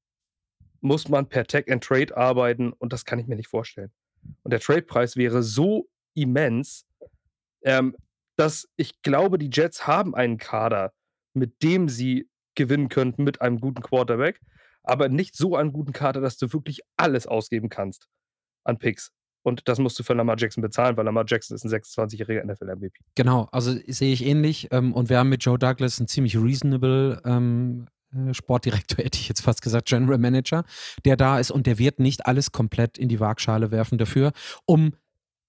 [0.80, 3.92] muss man per Tag and Trade arbeiten und das kann ich mir nicht vorstellen.
[4.42, 6.84] Und der Trade-Preis wäre so immens,
[7.62, 7.96] ähm,
[8.34, 10.92] dass ich glaube, die Jets haben einen Kader,
[11.32, 14.40] mit dem sie gewinnen könnten mit einem guten Quarterback,
[14.82, 18.08] aber nicht so einen guten Kader, dass du wirklich alles ausgeben kannst
[18.64, 19.12] an Picks.
[19.44, 23.00] Und das musst du für Lamar Jackson bezahlen, weil Lamar Jackson ist ein 26-jähriger NFL-MVP.
[23.16, 24.68] Genau, also sehe ich ähnlich.
[24.70, 29.28] Ähm, und wir haben mit Joe Douglas einen ziemlich reasonable ähm, äh, Sportdirektor, hätte ich
[29.28, 30.64] jetzt fast gesagt, General Manager,
[31.04, 34.32] der da ist und der wird nicht alles komplett in die Waagschale werfen dafür,
[34.64, 34.92] um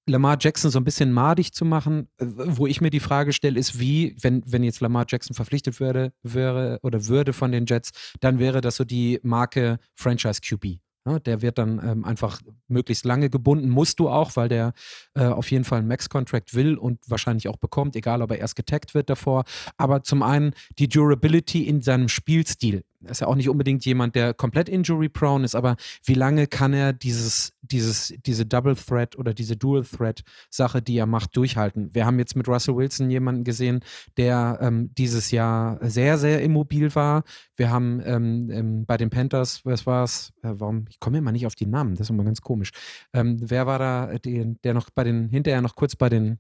[0.05, 3.59] Lamar Jackson so ein bisschen madig zu machen, äh, wo ich mir die Frage stelle,
[3.59, 7.91] ist wie, wenn, wenn jetzt Lamar Jackson verpflichtet würde, wäre oder würde von den Jets,
[8.19, 10.79] dann wäre das so die Marke Franchise QB.
[11.05, 14.71] Ja, der wird dann ähm, einfach möglichst lange gebunden, musst du auch, weil der
[15.15, 18.55] äh, auf jeden Fall einen Max-Contract will und wahrscheinlich auch bekommt, egal ob er erst
[18.55, 19.43] getaggt wird davor.
[19.75, 24.33] Aber zum einen die Durability in seinem Spielstil ist ja auch nicht unbedingt jemand, der
[24.33, 30.81] komplett injury-prone ist, aber wie lange kann er dieses, dieses, diese Double-Threat oder diese Dual-Threat-Sache,
[30.81, 31.93] die er macht, durchhalten?
[31.93, 33.81] Wir haben jetzt mit Russell Wilson jemanden gesehen,
[34.17, 37.23] der ähm, dieses Jahr sehr, sehr immobil war.
[37.55, 40.33] Wir haben ähm, ähm, bei den Panthers, was war es?
[40.41, 40.85] Äh, warum?
[40.89, 42.71] Ich komme immer nicht auf die Namen, das ist immer ganz komisch.
[43.13, 46.39] Ähm, wer war da, die, der noch bei den, hinterher noch kurz bei den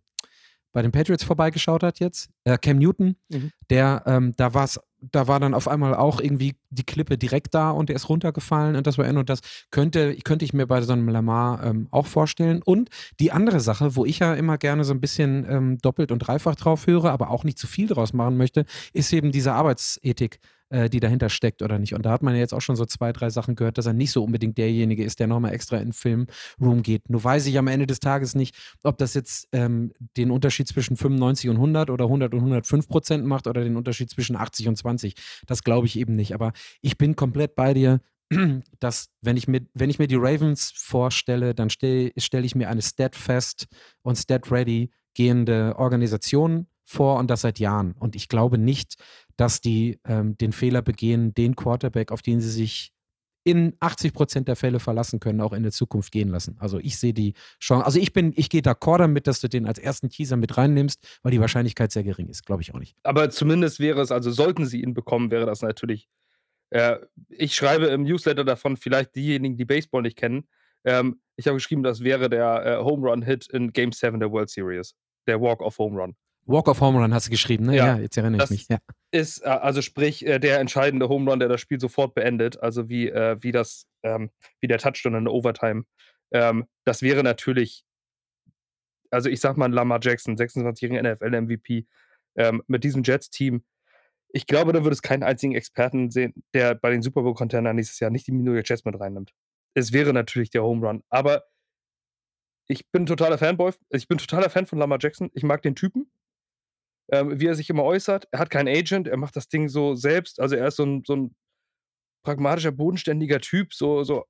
[0.73, 3.51] bei den Patriots vorbeigeschaut hat jetzt, äh, Cam Newton, mhm.
[3.69, 4.79] der, ähm, da war es
[5.11, 8.75] da war dann auf einmal auch irgendwie die Klippe direkt da und der ist runtergefallen
[8.75, 12.07] und das war und das könnte, könnte ich mir bei so einem Lamar ähm, auch
[12.07, 12.61] vorstellen.
[12.63, 12.89] Und
[13.19, 16.55] die andere Sache, wo ich ja immer gerne so ein bisschen ähm, doppelt und dreifach
[16.55, 20.39] drauf höre, aber auch nicht zu viel draus machen möchte, ist eben diese Arbeitsethik
[20.73, 21.93] äh, die dahinter steckt oder nicht.
[21.93, 23.93] Und da hat man ja jetzt auch schon so zwei, drei Sachen gehört, dass er
[23.93, 27.09] nicht so unbedingt derjenige ist, der nochmal extra in den Filmroom geht.
[27.09, 30.97] Nur weiß ich am Ende des Tages nicht, ob das jetzt ähm, den Unterschied zwischen
[30.97, 34.75] 95 und 100 oder 100 und 105 Prozent macht oder den Unterschied zwischen 80 und
[34.75, 34.92] 20.
[35.47, 36.33] Das glaube ich eben nicht.
[36.33, 38.01] Aber ich bin komplett bei dir
[38.79, 42.69] dass wenn ich mir, wenn ich mir die Ravens vorstelle, dann stelle stell ich mir
[42.69, 43.67] eine Steadfast
[44.01, 47.93] und Stead-Ready gehende Organisation vor und das seit Jahren.
[47.93, 48.95] Und ich glaube nicht,
[49.37, 52.93] dass die ähm, den Fehler begehen, den Quarterback, auf den sie sich
[53.43, 56.55] in 80 Prozent der Fälle verlassen können, auch in der Zukunft gehen lassen.
[56.59, 59.65] Also ich sehe die Chance, also ich bin, ich gehe d'accord damit, dass du den
[59.65, 62.95] als ersten Teaser mit reinnimmst, weil die Wahrscheinlichkeit sehr gering ist, glaube ich auch nicht.
[63.03, 66.07] Aber zumindest wäre es, also sollten sie ihn bekommen, wäre das natürlich,
[66.69, 70.47] äh, ich schreibe im Newsletter davon, vielleicht diejenigen, die Baseball nicht kennen,
[70.85, 74.31] ähm, ich habe geschrieben, das wäre der äh, Home Run Hit in Game 7 der
[74.31, 74.95] World Series,
[75.27, 76.15] der Walk of Home Run.
[76.45, 77.75] Walk of Home Run hast du geschrieben, ne?
[77.75, 78.67] Ja, ja jetzt erinnere ich mich.
[78.69, 78.79] Ja.
[79.11, 82.89] Ist äh, also sprich äh, der entscheidende Home Run, der das Spiel sofort beendet, also
[82.89, 84.29] wie, äh, wie das, ähm,
[84.59, 85.85] wie der Touchdown in der Overtime.
[86.31, 87.85] Ähm, das wäre natürlich,
[89.09, 91.85] also ich sag mal Lamar Jackson, 26-jähriger NFL-MVP,
[92.35, 93.63] ähm, mit diesem Jets-Team.
[94.29, 97.99] Ich glaube, da würde es keinen einzigen Experten sehen, der bei den Super Bowl-Contendern nächstes
[97.99, 99.31] Jahr nicht die New York Jets mit reinnimmt.
[99.75, 101.43] Es wäre natürlich der Home Run, aber
[102.67, 103.73] ich bin totaler Fanboy.
[103.89, 105.29] Ich bin totaler Fan von Lamar Jackson.
[105.33, 106.09] Ich mag den Typen
[107.11, 108.27] ähm, wie er sich immer äußert.
[108.31, 110.39] Er hat keinen Agent, er macht das Ding so selbst.
[110.39, 111.35] Also er ist so ein, so ein
[112.23, 113.73] pragmatischer, bodenständiger Typ.
[113.73, 114.25] So, so,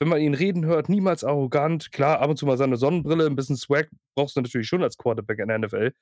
[0.00, 1.92] wenn man ihn reden hört, niemals arrogant.
[1.92, 4.96] Klar, ab und zu mal seine Sonnenbrille, ein bisschen Swag brauchst du natürlich schon als
[4.96, 5.92] Quarterback in der NFL.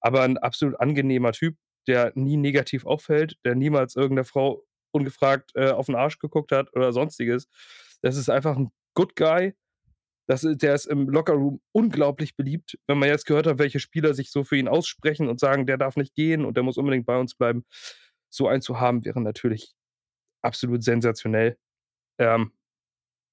[0.00, 5.70] Aber ein absolut angenehmer Typ, der nie negativ auffällt, der niemals irgendeiner Frau ungefragt äh,
[5.70, 7.48] auf den Arsch geguckt hat oder sonstiges.
[8.02, 9.54] Das ist einfach ein Good Guy,
[10.30, 12.78] das, der ist im Lockerroom unglaublich beliebt.
[12.86, 15.76] Wenn man jetzt gehört hat, welche Spieler sich so für ihn aussprechen und sagen, der
[15.76, 17.64] darf nicht gehen und der muss unbedingt bei uns bleiben,
[18.28, 19.74] so einen zu haben, wäre natürlich
[20.40, 21.58] absolut sensationell.
[22.18, 22.52] Ähm,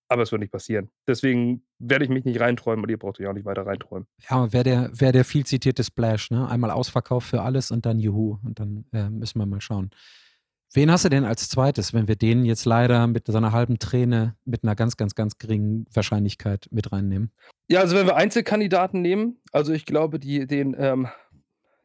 [0.09, 0.89] aber es wird nicht passieren.
[1.07, 4.07] Deswegen werde ich mich nicht reinträumen und ihr braucht euch auch nicht weiter reinträumen.
[4.27, 6.49] Ja, wäre der, wär der viel zitierte Splash, ne?
[6.49, 8.39] Einmal Ausverkauf für alles und dann Juhu.
[8.43, 9.91] Und dann äh, müssen wir mal schauen.
[10.73, 13.79] Wen hast du denn als zweites, wenn wir den jetzt leider mit so einer halben
[13.79, 17.31] Träne mit einer ganz, ganz, ganz geringen Wahrscheinlichkeit mit reinnehmen?
[17.69, 21.07] Ja, also wenn wir Einzelkandidaten nehmen, also ich glaube, die, den, ähm,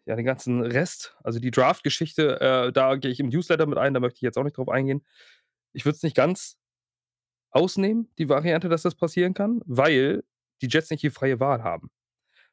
[0.04, 3.94] ja, den ganzen Rest, also die Draft-Geschichte, äh, da gehe ich im Newsletter mit ein,
[3.94, 5.04] da möchte ich jetzt auch nicht drauf eingehen.
[5.72, 6.58] Ich würde es nicht ganz
[7.50, 10.24] ausnehmen, die Variante, dass das passieren kann, weil
[10.60, 11.90] die Jets nicht die freie Wahl haben.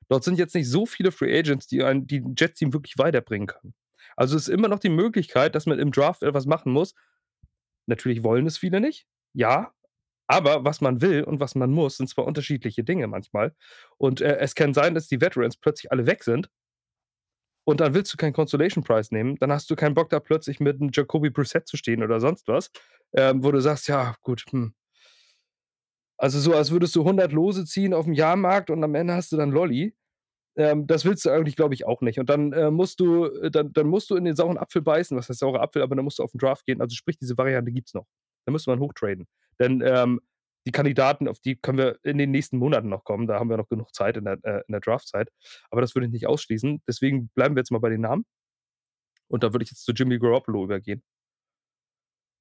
[0.09, 3.73] Dort sind jetzt nicht so viele Free Agents, die ein die Jets-Team wirklich weiterbringen können.
[4.19, 6.93] Also ist immer noch die Möglichkeit, dass man im Draft etwas machen muss.
[7.87, 9.73] Natürlich wollen es viele nicht, ja,
[10.27, 13.55] aber was man will und was man muss, sind zwar unterschiedliche Dinge manchmal.
[13.97, 16.49] Und äh, es kann sein, dass die Veterans plötzlich alle weg sind.
[17.65, 19.37] Und dann willst du keinen Consolation Prize nehmen.
[19.37, 22.47] Dann hast du keinen Bock, da plötzlich mit einem Jacoby Brissett zu stehen oder sonst
[22.47, 22.71] was.
[23.13, 24.73] Ähm, wo du sagst, ja, gut, hm,
[26.17, 29.31] also so, als würdest du 100 Lose ziehen auf dem Jahrmarkt und am Ende hast
[29.31, 29.95] du dann Lolli.
[30.59, 32.19] Ähm, das willst du eigentlich, glaube ich, auch nicht.
[32.19, 35.15] Und dann äh, musst du, äh, dann, dann musst du in den sauren Apfel beißen,
[35.15, 36.81] was heißt saurer Apfel, aber dann musst du auf den Draft gehen.
[36.81, 38.05] Also sprich, diese Variante gibt es noch.
[38.45, 39.25] Da müsste man hochtraden.
[39.57, 40.19] Denn ähm,
[40.67, 43.25] die Kandidaten, auf die können wir in den nächsten Monaten noch kommen.
[43.25, 45.29] Da haben wir noch genug Zeit in der, äh, in der Draftzeit.
[45.69, 46.81] Aber das würde ich nicht ausschließen.
[46.85, 48.25] Deswegen bleiben wir jetzt mal bei den Namen.
[49.29, 51.03] Und da würde ich jetzt zu Jimmy Garoppolo übergehen.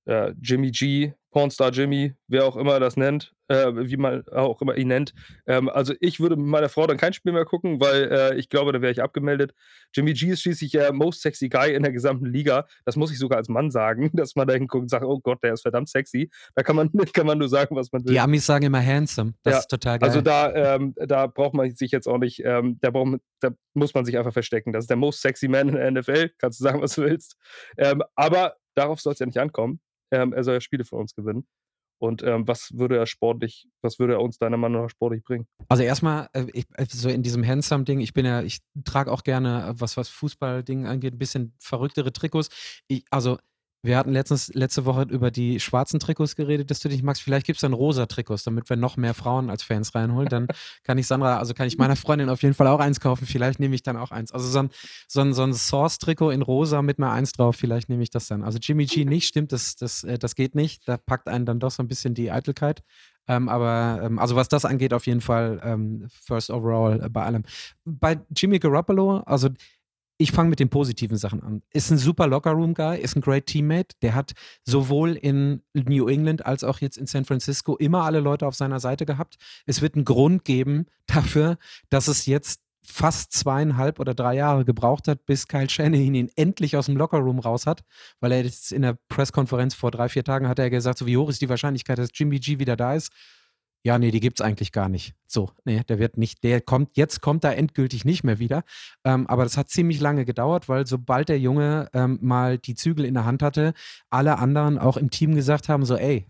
[0.08, 4.74] Äh, Jimmy G, Pornstar Jimmy, wer auch immer das nennt, äh, wie man auch immer
[4.78, 5.12] ihn nennt.
[5.46, 8.48] Ähm, also ich würde mit meiner Frau dann kein Spiel mehr gucken, weil äh, ich
[8.48, 9.52] glaube, da wäre ich abgemeldet.
[9.94, 12.66] Jimmy G ist schließlich der most sexy Guy in der gesamten Liga.
[12.86, 15.42] Das muss ich sogar als Mann sagen, dass man da hinguckt und sagt, oh Gott,
[15.42, 16.30] der ist verdammt sexy.
[16.54, 18.12] Da kann man, kann man nur sagen, was man will.
[18.12, 19.34] Die Amis sagen immer handsome.
[19.42, 20.08] Das ja, ist total geil.
[20.08, 23.92] Also da, ähm, da braucht man sich jetzt auch nicht, ähm, da, braucht, da muss
[23.92, 24.72] man sich einfach verstecken.
[24.72, 26.30] Das ist der most sexy Man in der NFL.
[26.38, 27.36] Kannst du sagen, was du willst.
[27.76, 29.80] Ähm, aber darauf soll es ja nicht ankommen.
[30.10, 31.46] Ähm, er soll ja Spiele für uns gewinnen.
[32.00, 35.48] Und ähm, was würde er sportlich, was würde er uns deiner Meinung nach sportlich bringen?
[35.68, 39.24] Also erstmal, äh, ich, äh, so in diesem Handsome-Ding, ich bin ja, ich trage auch
[39.24, 42.50] gerne, was, was Fußball-Ding angeht, ein bisschen verrücktere Trikots.
[42.86, 43.38] Ich, also
[43.82, 47.22] wir hatten letztens, letzte Woche über die schwarzen Trikots geredet, dass du dich magst.
[47.22, 50.28] Vielleicht gibt es dann rosa Trikots, damit wir noch mehr Frauen als Fans reinholen.
[50.28, 50.48] Dann
[50.82, 53.26] kann ich Sandra, also kann ich meiner Freundin auf jeden Fall auch eins kaufen.
[53.26, 54.32] Vielleicht nehme ich dann auch eins.
[54.32, 54.70] Also so ein,
[55.06, 58.26] so ein, so ein Source-Trikot in rosa mit einer Eins drauf, vielleicht nehme ich das
[58.26, 58.42] dann.
[58.42, 60.88] Also Jimmy G nicht, stimmt, das, das, äh, das geht nicht.
[60.88, 62.82] Da packt einen dann doch so ein bisschen die Eitelkeit.
[63.28, 67.24] Ähm, aber ähm, also was das angeht, auf jeden Fall ähm, First Overall äh, bei
[67.24, 67.44] allem.
[67.84, 69.50] Bei Jimmy Garoppolo, also
[70.18, 71.62] ich fange mit den positiven Sachen an.
[71.72, 73.96] Ist ein super Lockerroom-Guy, ist ein great Teammate.
[74.02, 74.32] Der hat
[74.64, 78.80] sowohl in New England als auch jetzt in San Francisco immer alle Leute auf seiner
[78.80, 79.36] Seite gehabt.
[79.64, 81.56] Es wird einen Grund geben dafür,
[81.88, 86.76] dass es jetzt fast zweieinhalb oder drei Jahre gebraucht hat, bis Kyle Shanahan ihn endlich
[86.76, 87.84] aus dem Lockerroom raus hat,
[88.18, 91.16] weil er jetzt in der Presskonferenz vor drei, vier Tagen hat er gesagt, so wie
[91.16, 93.12] hoch ist die Wahrscheinlichkeit, dass Jimmy G wieder da ist
[93.84, 95.14] ja, nee, die gibt es eigentlich gar nicht.
[95.26, 98.64] So, nee, der wird nicht, der kommt, jetzt kommt er endgültig nicht mehr wieder.
[99.04, 103.04] Ähm, aber das hat ziemlich lange gedauert, weil sobald der Junge ähm, mal die Zügel
[103.04, 103.74] in der Hand hatte,
[104.10, 106.26] alle anderen auch im Team gesagt haben: so, ey,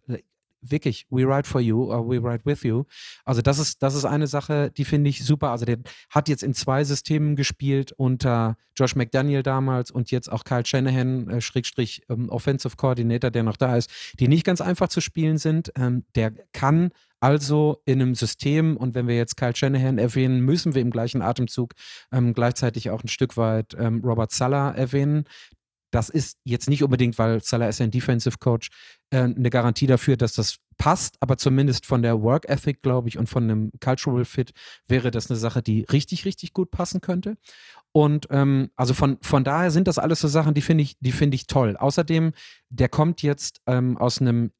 [0.60, 2.84] wirklich, we ride for you or we ride with you.
[3.24, 5.50] Also das ist, das ist eine Sache, die finde ich super.
[5.50, 5.78] Also der
[6.10, 11.28] hat jetzt in zwei Systemen gespielt unter Josh McDaniel damals und jetzt auch Kyle Shanahan,
[11.28, 13.90] äh, Schrägstrich ähm, Offensive Coordinator, der noch da ist,
[14.20, 15.72] die nicht ganz einfach zu spielen sind.
[15.76, 16.90] Ähm, der kann
[17.20, 21.20] also in einem System, und wenn wir jetzt Kyle Shanahan erwähnen, müssen wir im gleichen
[21.20, 21.74] Atemzug
[22.12, 25.24] ähm, gleichzeitig auch ein Stück weit ähm, Robert Sala erwähnen.
[25.90, 28.68] Das ist jetzt nicht unbedingt, weil Salah ist ein Defensive Coach,
[29.10, 33.18] äh, eine Garantie dafür, dass das passt, aber zumindest von der Work Ethic, glaube ich,
[33.18, 34.52] und von einem Cultural Fit
[34.86, 37.36] wäre das eine Sache, die richtig, richtig gut passen könnte.
[37.92, 41.12] Und ähm, also von, von daher sind das alles so Sachen, die finde ich, die
[41.32, 41.76] ich toll.
[41.76, 42.32] Außerdem,
[42.68, 44.52] der kommt jetzt ähm, aus einem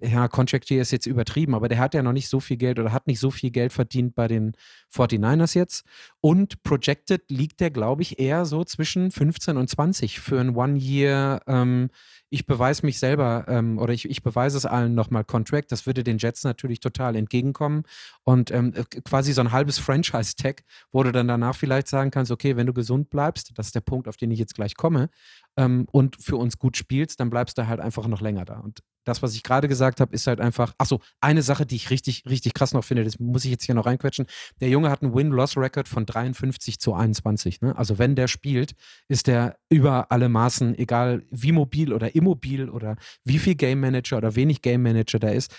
[0.00, 2.78] ja, Contract Year ist jetzt übertrieben, aber der hat ja noch nicht so viel Geld
[2.78, 4.52] oder hat nicht so viel Geld verdient bei den
[4.92, 5.84] 49ers jetzt.
[6.20, 11.42] Und projected liegt der, glaube ich, eher so zwischen 15 und 20 für ein One-Year.
[11.46, 11.90] Ähm,
[12.32, 15.70] ich beweise mich selber ähm, oder ich, ich beweise es allen nochmal Contract.
[15.70, 17.82] Das würde den Jets natürlich total entgegenkommen.
[18.24, 18.72] Und ähm,
[19.04, 22.72] quasi so ein halbes Franchise-Tag, wo du dann danach vielleicht sagen kannst: Okay, wenn du
[22.72, 25.10] gesund bleibst, das ist der Punkt, auf den ich jetzt gleich komme,
[25.56, 28.58] ähm, und für uns gut spielst, dann bleibst du halt einfach noch länger da.
[28.58, 31.76] Und das, was ich gerade gesagt habe, ist halt einfach, ach so, eine Sache, die
[31.76, 34.26] ich richtig, richtig krass noch finde, das muss ich jetzt hier noch reinquetschen.
[34.60, 37.62] Der Junge hat einen Win-Loss-Record von 53 zu 21.
[37.62, 37.76] Ne?
[37.76, 38.74] Also wenn der spielt,
[39.08, 44.18] ist der über alle Maßen, egal wie mobil oder immobil oder wie viel Game Manager
[44.18, 45.52] oder wenig Game Manager da ist,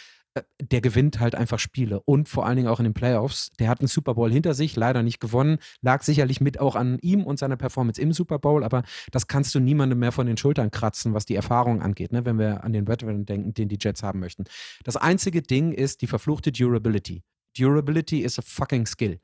[0.60, 3.52] der gewinnt halt einfach Spiele und vor allen Dingen auch in den Playoffs.
[3.60, 6.98] Der hat einen Super Bowl hinter sich, leider nicht gewonnen, lag sicherlich mit auch an
[7.02, 10.38] ihm und seiner Performance im Super Bowl, aber das kannst du niemandem mehr von den
[10.38, 12.26] Schultern kratzen, was die Erfahrung angeht, ne?
[12.26, 14.46] wenn wir an den Veteran denken, den die Jets haben möchten.
[14.84, 17.24] Das einzige Ding ist die verfluchte Durability.
[17.56, 19.19] Durability is a fucking skill.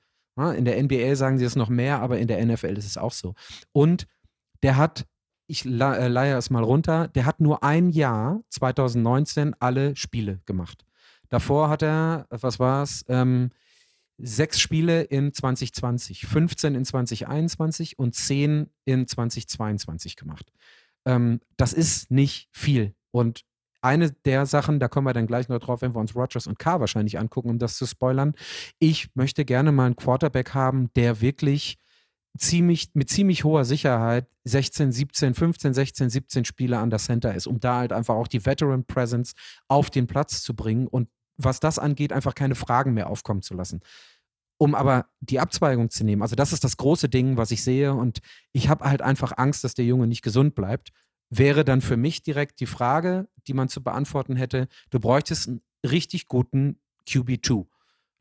[0.56, 3.12] In der NBA sagen sie es noch mehr, aber in der NFL ist es auch
[3.12, 3.34] so.
[3.74, 4.08] Und
[4.64, 5.06] der hat
[5.50, 10.86] ich äh, leihe es mal runter, der hat nur ein Jahr, 2019, alle Spiele gemacht.
[11.30, 13.52] Davor hat er, was war es, ähm,
[14.18, 20.52] sechs Spiele in 2020, 15 in 2021 und 10 in 2022 gemacht.
[21.06, 22.94] Ähm, das ist nicht viel.
[23.12, 23.46] Und
[23.82, 26.60] eine der Sachen, da kommen wir dann gleich noch drauf, wenn wir uns Rogers und
[26.60, 28.34] K wahrscheinlich angucken, um das zu spoilern.
[28.80, 31.78] Ich möchte gerne mal einen Quarterback haben, der wirklich
[32.38, 37.48] ziemlich, mit ziemlich hoher Sicherheit 16, 17, 15, 16, 17 Spiele an der Center ist,
[37.48, 39.34] um da halt einfach auch die Veteran Presence
[39.68, 41.08] auf den Platz zu bringen und
[41.40, 43.82] was das angeht, einfach keine Fragen mehr aufkommen zu lassen.
[44.58, 47.94] Um aber die Abzweigung zu nehmen, also das ist das große Ding, was ich sehe
[47.94, 48.20] und
[48.52, 50.92] ich habe halt einfach Angst, dass der Junge nicht gesund bleibt,
[51.30, 55.62] wäre dann für mich direkt die Frage, die man zu beantworten hätte, du bräuchtest einen
[55.84, 57.68] richtig guten QB2.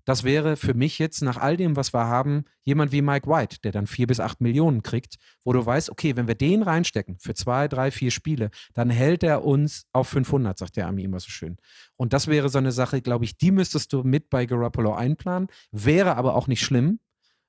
[0.08, 3.58] Das wäre für mich jetzt nach all dem, was wir haben, jemand wie Mike White,
[3.62, 7.18] der dann vier bis acht Millionen kriegt, wo du weißt, okay, wenn wir den reinstecken
[7.18, 11.20] für zwei, drei, vier Spiele, dann hält er uns auf 500, sagt der Ami immer
[11.20, 11.58] so schön.
[11.96, 15.48] Und das wäre so eine Sache, glaube ich, die müsstest du mit bei Garoppolo einplanen,
[15.72, 17.00] wäre aber auch nicht schlimm,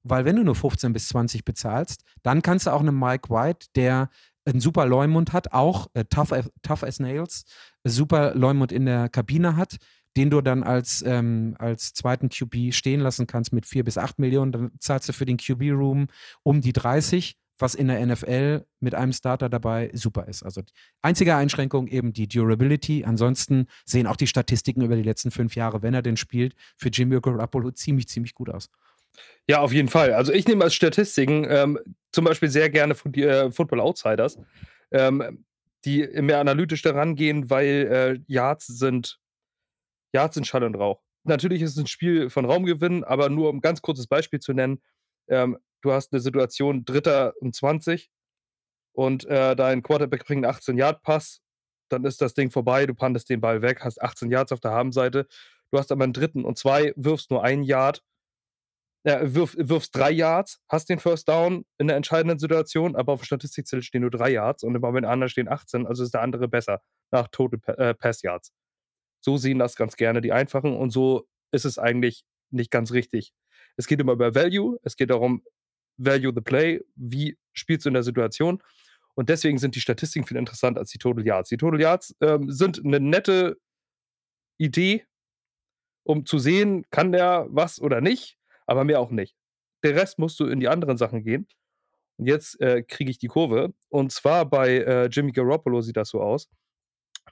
[0.04, 3.67] weil wenn du nur 15 bis 20 bezahlst, dann kannst du auch einen Mike White,
[3.78, 4.10] der
[4.43, 7.45] einen super Leumund hat, auch äh, tough, tough as nails,
[7.86, 9.78] super Leumund in der Kabine hat,
[10.17, 14.19] den du dann als, ähm, als zweiten QB stehen lassen kannst mit vier bis acht
[14.19, 16.08] Millionen, dann zahlst du für den QB-Room
[16.43, 20.43] um die 30, was in der NFL mit einem Starter dabei super ist.
[20.43, 20.62] Also
[21.02, 23.04] einzige Einschränkung eben die Durability.
[23.06, 26.89] Ansonsten sehen auch die Statistiken über die letzten fünf Jahre, wenn er denn spielt, für
[26.89, 28.69] Jimmy Garoppolo ziemlich, ziemlich gut aus.
[29.48, 30.13] Ja, auf jeden Fall.
[30.13, 31.80] Also ich nehme als Statistiken ähm,
[32.12, 34.38] zum Beispiel sehr gerne die, äh, Football Outsiders,
[34.91, 35.43] ähm,
[35.86, 39.19] die mehr analytisch daran gehen, weil äh, Yards sind
[40.13, 41.02] Yards sind Schall und Rauch.
[41.24, 44.54] Natürlich ist es ein Spiel von Raumgewinn, aber nur um ein ganz kurzes Beispiel zu
[44.54, 44.82] nennen,
[45.30, 48.10] ähm, du hast eine Situation Dritter und 20
[48.93, 51.41] und äh, dein Quarterback bringt einen 18-Yard-Pass,
[51.89, 54.72] dann ist das Ding vorbei, du pandest den Ball weg, hast 18 Yards auf der
[54.72, 55.28] Habenseite,
[55.72, 58.04] du hast aber einen Dritten und zwei, wirfst nur ein Yard,
[59.04, 63.22] äh, wirf, wirfst drei Yards, hast den First Down in der entscheidenden Situation, aber auf
[63.22, 66.22] dem Statistikzettel stehen nur drei Yards und im Moment anderen stehen 18, also ist der
[66.22, 68.52] andere besser nach Total äh, Pass Yards.
[69.21, 73.34] So sehen das ganz gerne die Einfachen und so ist es eigentlich nicht ganz richtig.
[73.77, 75.43] Es geht immer über Value, es geht darum,
[75.97, 78.62] Value the Play, wie spielst du in der Situation.
[79.15, 81.49] Und deswegen sind die Statistiken viel interessanter als die Total Yards.
[81.49, 83.58] Die Total Yards ähm, sind eine nette
[84.58, 85.05] Idee,
[86.03, 89.36] um zu sehen, kann der was oder nicht, aber mehr auch nicht.
[89.84, 91.47] Der Rest musst du in die anderen Sachen gehen.
[92.17, 93.73] Und jetzt äh, kriege ich die Kurve.
[93.89, 96.49] Und zwar bei äh, Jimmy Garoppolo sieht das so aus.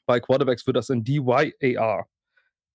[0.08, 2.08] Bei Quarterbacks wird das in DYAR,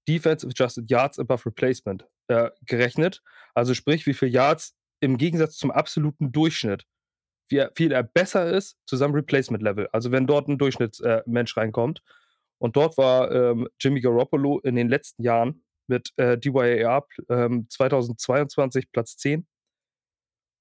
[0.07, 3.23] Defense Adjusted Yards Above Replacement, äh, gerechnet.
[3.55, 6.85] Also sprich, wie viele Yards im Gegensatz zum absoluten Durchschnitt,
[7.49, 9.89] wie viel er besser ist zu seinem Replacement-Level.
[9.93, 12.03] Also wenn dort ein Durchschnittsmensch äh, reinkommt.
[12.59, 18.93] Und dort war ähm, Jimmy Garoppolo in den letzten Jahren mit äh, DYAR ähm, 2022
[18.93, 19.47] Platz 10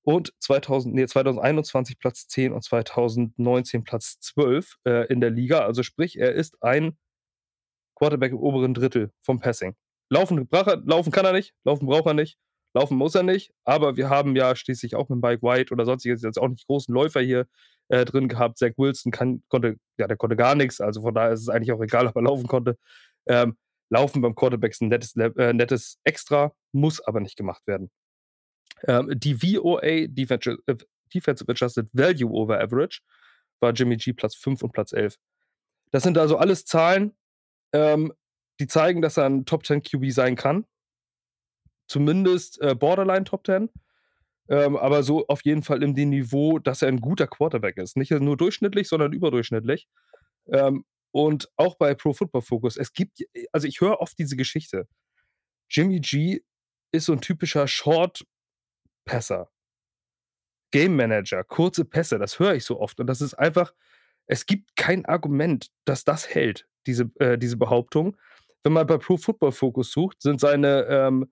[0.03, 5.59] und 2000, nee, 2021 Platz 10 und 2019 Platz 12 äh, in der Liga.
[5.59, 6.97] Also sprich, er ist ein
[7.95, 9.75] Quarterback im oberen Drittel vom Passing.
[10.09, 12.37] Laufen, er, laufen kann er nicht, laufen braucht er nicht,
[12.73, 16.21] laufen muss er nicht, aber wir haben ja schließlich auch mit Mike White oder sonstiges
[16.23, 17.47] jetzt auch nicht großen Läufer hier
[17.89, 18.57] äh, drin gehabt.
[18.57, 21.71] Zach Wilson kann, konnte, ja, der konnte gar nichts, also von daher ist es eigentlich
[21.71, 22.77] auch egal, ob er laufen konnte.
[23.27, 23.55] Ähm,
[23.89, 27.91] laufen beim Quarterback ist ein nettes, äh, nettes Extra, muss aber nicht gemacht werden.
[28.87, 30.75] Ähm, die VOA, Defensive, äh,
[31.13, 33.01] Defensive Adjusted Value over Average,
[33.59, 35.17] war Jimmy G Platz 5 und Platz 11.
[35.91, 37.15] Das sind also alles Zahlen,
[37.73, 38.13] ähm,
[38.59, 40.65] die zeigen, dass er ein Top 10 QB sein kann.
[41.87, 43.69] Zumindest äh, Borderline Top 10.
[44.49, 47.97] Ähm, aber so auf jeden Fall in dem Niveau, dass er ein guter Quarterback ist.
[47.97, 49.87] Nicht nur durchschnittlich, sondern überdurchschnittlich.
[50.51, 52.77] Ähm, und auch bei Pro Football Focus.
[52.77, 53.19] Es gibt,
[53.51, 54.87] also ich höre oft diese Geschichte.
[55.69, 56.41] Jimmy G
[56.91, 58.25] ist so ein typischer Short
[59.05, 59.49] Pässer.
[60.71, 62.99] Game Manager, kurze Pässe, das höre ich so oft.
[62.99, 63.73] Und das ist einfach,
[64.27, 68.17] es gibt kein Argument, dass das hält, diese, äh, diese Behauptung.
[68.63, 71.31] Wenn man bei Pro Football Focus sucht, sind seine, ähm,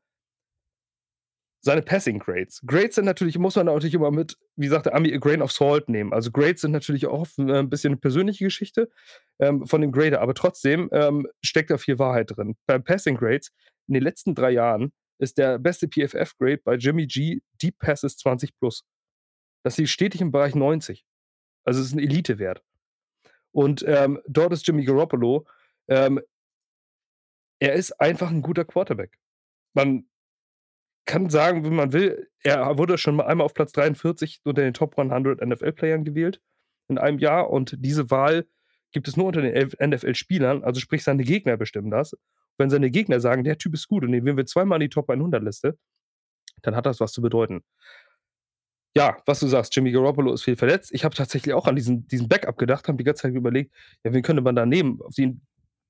[1.62, 2.62] seine Passing Grades.
[2.66, 5.52] Grades sind natürlich, muss man natürlich immer mit, wie sagt der Ami, a grain of
[5.52, 6.14] salt nehmen.
[6.14, 8.90] Also Grades sind natürlich auch äh, ein bisschen eine persönliche Geschichte
[9.40, 12.56] ähm, von dem Grader, aber trotzdem ähm, steckt da viel Wahrheit drin.
[12.66, 13.52] Bei Passing Grades
[13.88, 18.58] in den letzten drei Jahren ist der beste PFF-Grade bei Jimmy G Deep Passes 20
[18.58, 18.86] plus.
[19.64, 21.06] Das liegt stetig im Bereich 90.
[21.66, 22.64] Also es ist ein Elite-Wert.
[23.52, 25.46] Und ähm, dort ist Jimmy Garoppolo,
[25.88, 26.22] ähm,
[27.60, 29.18] er ist einfach ein guter Quarterback.
[29.74, 30.08] Man
[31.06, 34.74] kann sagen, wie man will, er wurde schon mal einmal auf Platz 43 unter den
[34.74, 36.42] Top 100 NFL-Playern gewählt
[36.88, 38.48] in einem Jahr und diese Wahl
[38.92, 42.16] gibt es nur unter den NFL-Spielern, also sprich seine Gegner bestimmen das.
[42.60, 44.90] Wenn seine Gegner sagen, der Typ ist gut und den wählen wir zweimal in die
[44.90, 45.78] Top 100-Liste,
[46.62, 47.64] dann hat das was zu bedeuten.
[48.96, 50.92] Ja, was du sagst, Jimmy Garoppolo ist viel verletzt.
[50.94, 54.12] Ich habe tatsächlich auch an diesen, diesen Backup gedacht, habe die ganze Zeit überlegt, ja,
[54.14, 55.00] wen könnte man da nehmen?
[55.02, 55.42] Auf den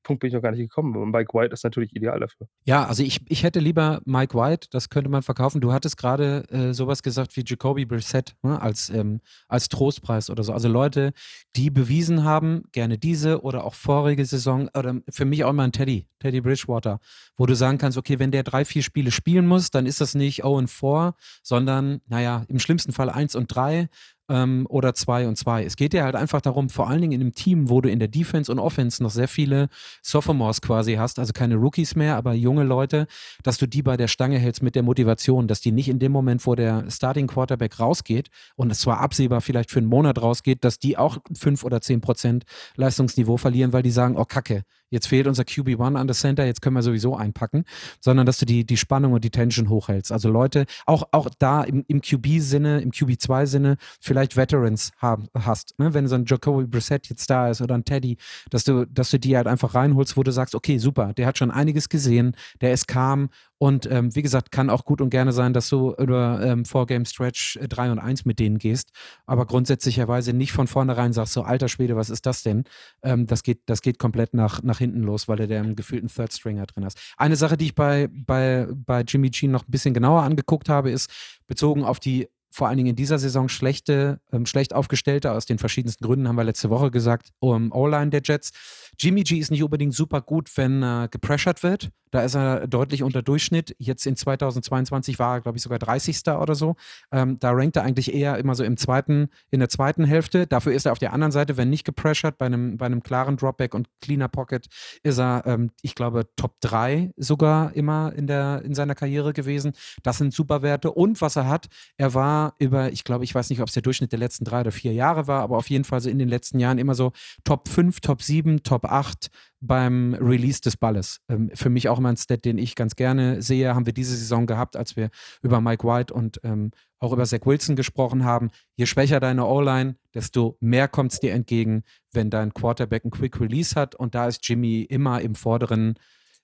[0.04, 1.12] Punkt bin ich noch gar nicht gekommen.
[1.12, 2.48] Mike White ist natürlich ideal dafür.
[2.64, 5.62] Ja, also ich, ich hätte lieber Mike White, das könnte man verkaufen.
[5.62, 10.44] Du hattest gerade äh, sowas gesagt wie Jacoby Brissett ne, als, ähm, als Trostpreis oder
[10.44, 10.54] so.
[10.54, 11.12] Also Leute,
[11.56, 15.72] die bewiesen haben, gerne diese oder auch vorige Saison oder für mich auch immer ein
[15.72, 17.00] Teddy, Teddy Bridgewater,
[17.36, 20.16] wo du sagen kannst, okay, wenn der drei, vier Spiele spielen muss, dann ist das
[20.16, 23.90] nicht 0 und 4, sondern, naja, im schlimmsten Fall 1 und 3
[24.30, 25.66] ähm, oder 2 und 2.
[25.66, 28.00] Es geht ja halt einfach darum, vor allen Dingen in einem Team, wo du in
[28.00, 29.68] der Defense und Offense noch sehr viele
[30.02, 33.08] Sophomores quasi hast, also keine Rookies mehr, aber junge Leute,
[33.44, 36.12] dass du die bei der Stange hältst mit der Motivation, dass die nicht in dem
[36.12, 40.64] Moment, wo der Starting Quarterback rausgeht und es zwar absehbar vielleicht für einen Monat rausgeht,
[40.64, 42.44] dass die auch 5 oder 10 Prozent
[42.76, 46.62] Leistungsniveau verlieren, weil die sagen, oh Kacke, jetzt fehlt unser QB1 an der Center, jetzt
[46.62, 47.64] können wir sowieso einpacken,
[48.00, 50.12] sondern dass du die, die Spannung und die Tension hochhältst.
[50.12, 55.78] Also Leute, auch, auch da im, im QB-Sinne, im QB2-Sinne, vielleicht Veterans haben, hast.
[55.80, 55.94] Ne?
[55.94, 58.18] Wenn so ein Jacoby Brissett jetzt da ist oder ein Teddy,
[58.50, 61.38] dass du, dass du die halt einfach reinholst, wo du sagst, okay, super, der hat
[61.38, 65.34] schon einiges gesehen, der ist calm und ähm, wie gesagt, kann auch gut und gerne
[65.34, 68.92] sein, dass du über ähm, Four-Game Stretch 3 äh, und 1 mit denen gehst,
[69.26, 72.64] aber grundsätzlicherweise nicht von vornherein sagst, so alter Schwede, was ist das denn?
[73.04, 76.08] Ähm, das, geht, das geht komplett nach, nach hinten los, weil du der einen gefühlten
[76.08, 76.98] Third Stringer drin hast.
[77.18, 80.90] Eine Sache, die ich bei, bei, bei Jimmy G noch ein bisschen genauer angeguckt habe,
[80.90, 81.10] ist
[81.48, 85.60] bezogen auf die vor allen Dingen in dieser Saison schlechte, ähm, schlecht aufgestellte, aus den
[85.60, 88.52] verschiedensten Gründen, haben wir letzte Woche gesagt, um O-Line der Jets.
[88.98, 91.90] Jimmy G ist nicht unbedingt super gut, wenn äh, gepressured wird.
[92.12, 93.76] Da ist er deutlich unter Durchschnitt.
[93.78, 96.28] Jetzt in 2022 war er, glaube ich, sogar 30.
[96.28, 96.76] oder so.
[97.12, 100.48] Ähm, da rankt er eigentlich eher immer so im zweiten, in der zweiten Hälfte.
[100.48, 103.38] Dafür ist er auf der anderen Seite, wenn nicht gepressured, bei einem, bei einem klaren
[103.38, 104.68] Dropback und cleaner Pocket,
[105.04, 109.74] ist er, ähm, ich glaube, Top 3 sogar immer in, der, in seiner Karriere gewesen.
[110.04, 110.92] Das sind super Werte.
[110.92, 111.68] Und was er hat,
[111.98, 114.62] er war über, ich glaube, ich weiß nicht, ob es der Durchschnitt der letzten drei
[114.62, 117.12] oder vier Jahre war, aber auf jeden Fall so in den letzten Jahren immer so
[117.44, 119.30] Top 5, Top 7, Top 8
[119.62, 121.20] beim Release des Balles.
[121.30, 124.16] Ähm, für mich auch immer ein Stat, den ich ganz gerne sehe, haben wir diese
[124.16, 125.10] Saison gehabt, als wir
[125.42, 128.50] über Mike White und ähm, auch über Zach Wilson gesprochen haben.
[128.76, 133.40] Je schwächer deine O-Line, desto mehr kommt es dir entgegen, wenn dein Quarterback ein Quick
[133.40, 133.96] Release hat.
[133.96, 135.96] Und da ist Jimmy immer im vorderen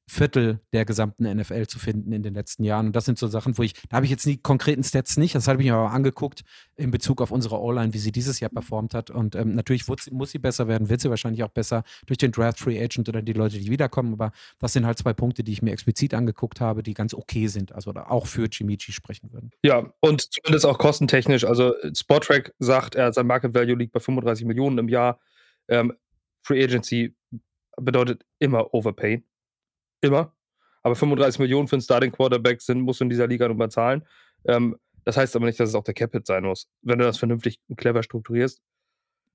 [0.07, 2.87] Viertel der gesamten NFL zu finden in den letzten Jahren.
[2.87, 5.33] Und das sind so Sachen, wo ich, da habe ich jetzt die konkreten Stats nicht,
[5.33, 6.43] das habe ich mir aber angeguckt
[6.75, 9.09] in Bezug auf unsere O-Line, wie sie dieses Jahr performt hat.
[9.09, 12.31] Und ähm, natürlich muss, muss sie besser werden, wird sie wahrscheinlich auch besser durch den
[12.31, 14.13] Draft Free Agent oder die Leute, die wiederkommen.
[14.13, 17.47] Aber das sind halt zwei Punkte, die ich mir explizit angeguckt habe, die ganz okay
[17.47, 19.51] sind, also auch für G sprechen würden.
[19.63, 21.45] Ja, und zumindest auch kostentechnisch.
[21.45, 25.19] Also Sportrack sagt, er, sein Market Value liegt bei 35 Millionen im Jahr.
[25.67, 25.93] Ähm,
[26.43, 27.15] Free Agency
[27.77, 29.23] bedeutet immer Overpay.
[30.05, 30.33] Immer.
[30.83, 34.05] Aber 35 Millionen für einen Starting Quarterback sind, musst du in dieser Liga nur zahlen.
[34.45, 37.17] Ähm, das heißt aber nicht, dass es auch der Capit sein muss, wenn du das
[37.17, 38.61] vernünftig und clever strukturierst.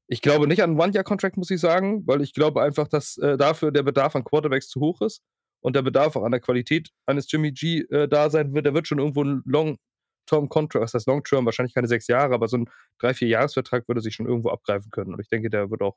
[0.09, 3.37] Ich glaube nicht an einen One-Year-Contract, muss ich sagen, weil ich glaube einfach, dass äh,
[3.37, 5.23] dafür der Bedarf an Quarterbacks zu hoch ist
[5.61, 8.67] und der Bedarf auch an der Qualität eines Jimmy G äh, da sein wird.
[8.67, 12.57] Der wird schon irgendwo ein Long-Term-Contract, was heißt Long-Term, wahrscheinlich keine sechs Jahre, aber so
[12.57, 15.15] ein drei, vier Jahresvertrag würde sich schon irgendwo abgreifen können.
[15.15, 15.97] Und ich denke, der wird auch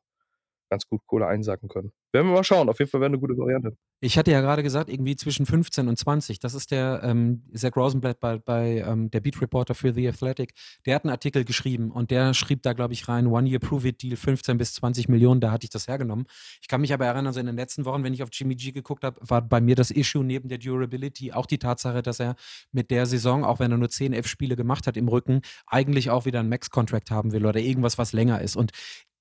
[0.70, 1.92] ganz gut Kohle einsacken können.
[2.14, 2.70] Werden wir mal schauen.
[2.70, 3.76] Auf jeden Fall wäre eine gute Variante.
[4.00, 6.40] Ich hatte ja gerade gesagt, irgendwie zwischen 15 und 20.
[6.40, 10.54] Das ist der ähm, Zach Rosenblatt bei, bei ähm, der Beat Reporter für The Athletic.
[10.86, 14.58] Der hat einen Artikel geschrieben und der schrieb da, glaube ich, rein: One-Year Prove-It-Deal, 15
[14.58, 15.42] bis 20 Millionen.
[15.42, 16.26] Da hatte ich das hergenommen.
[16.62, 18.72] Ich kann mich aber erinnern, also in den letzten Wochen, wenn ich auf Jimmy G
[18.74, 22.36] geguckt habe, war bei mir das Issue neben der Durability auch die Tatsache, dass er
[22.72, 26.12] mit der Saison, auch wenn er nur 10, 11 Spiele gemacht hat im Rücken, eigentlich
[26.12, 28.56] auch wieder einen Max-Contract haben will oder irgendwas, was länger ist.
[28.56, 28.72] Und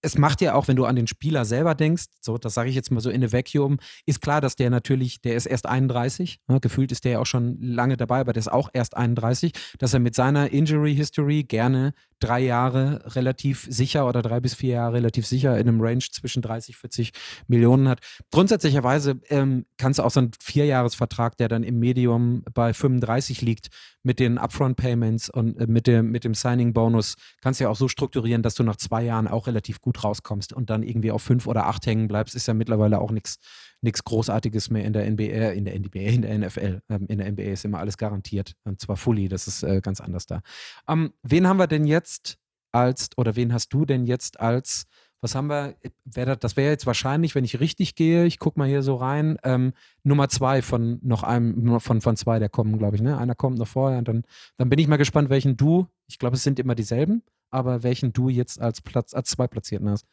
[0.03, 2.75] es macht ja auch, wenn du an den Spieler selber denkst, so, das sage ich
[2.75, 6.41] jetzt mal so in a vacuum, ist klar, dass der natürlich, der ist erst 31,
[6.49, 9.53] ne, gefühlt ist der ja auch schon lange dabei, aber der ist auch erst 31,
[9.79, 14.75] dass er mit seiner Injury History gerne drei Jahre relativ sicher oder drei bis vier
[14.75, 17.13] Jahre relativ sicher in einem Range zwischen 30, 40
[17.49, 18.01] Millionen hat.
[18.31, 23.69] Grundsätzlicherweise ähm, kannst du auch so einen Vierjahresvertrag, der dann im Medium bei 35 liegt,
[24.03, 27.89] mit den Upfront-Payments und äh, mit dem, mit dem Signing-Bonus, kannst du ja auch so
[27.89, 31.47] strukturieren, dass du nach zwei Jahren auch relativ gut rauskommst und dann irgendwie auf fünf
[31.47, 33.39] oder acht hängen bleibst, ist ja mittlerweile auch nichts
[33.83, 36.81] nichts Großartiges mehr in der NBA, in der NBA, in der NFL.
[36.89, 38.55] Ähm, in der NBA ist immer alles garantiert.
[38.65, 40.41] Und zwar fully, das ist äh, ganz anders da.
[40.89, 42.39] Ähm, wen haben wir denn jetzt
[42.71, 44.85] als, oder wen hast du denn jetzt als,
[45.21, 48.69] was haben wir, wär das, wäre jetzt wahrscheinlich, wenn ich richtig gehe, ich gucke mal
[48.69, 49.73] hier so rein, ähm,
[50.03, 53.19] Nummer zwei von noch einem, von, von zwei, der kommen, glaube ich, ne?
[53.19, 54.25] Einer kommt noch vorher und dann,
[54.57, 58.13] dann bin ich mal gespannt, welchen du, ich glaube, es sind immer dieselben, aber welchen
[58.13, 60.07] du jetzt als Platz, als zwei Platzierten hast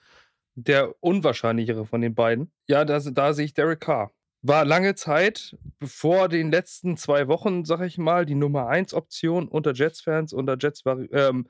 [0.64, 2.52] der unwahrscheinlichere von den beiden.
[2.68, 4.12] Ja, da, da sehe ich Derek Carr.
[4.42, 9.48] War lange Zeit, bevor den letzten zwei Wochen, sag ich mal, die Nummer 1 Option
[9.48, 11.50] unter Jets-Fans, unter Jets ähm,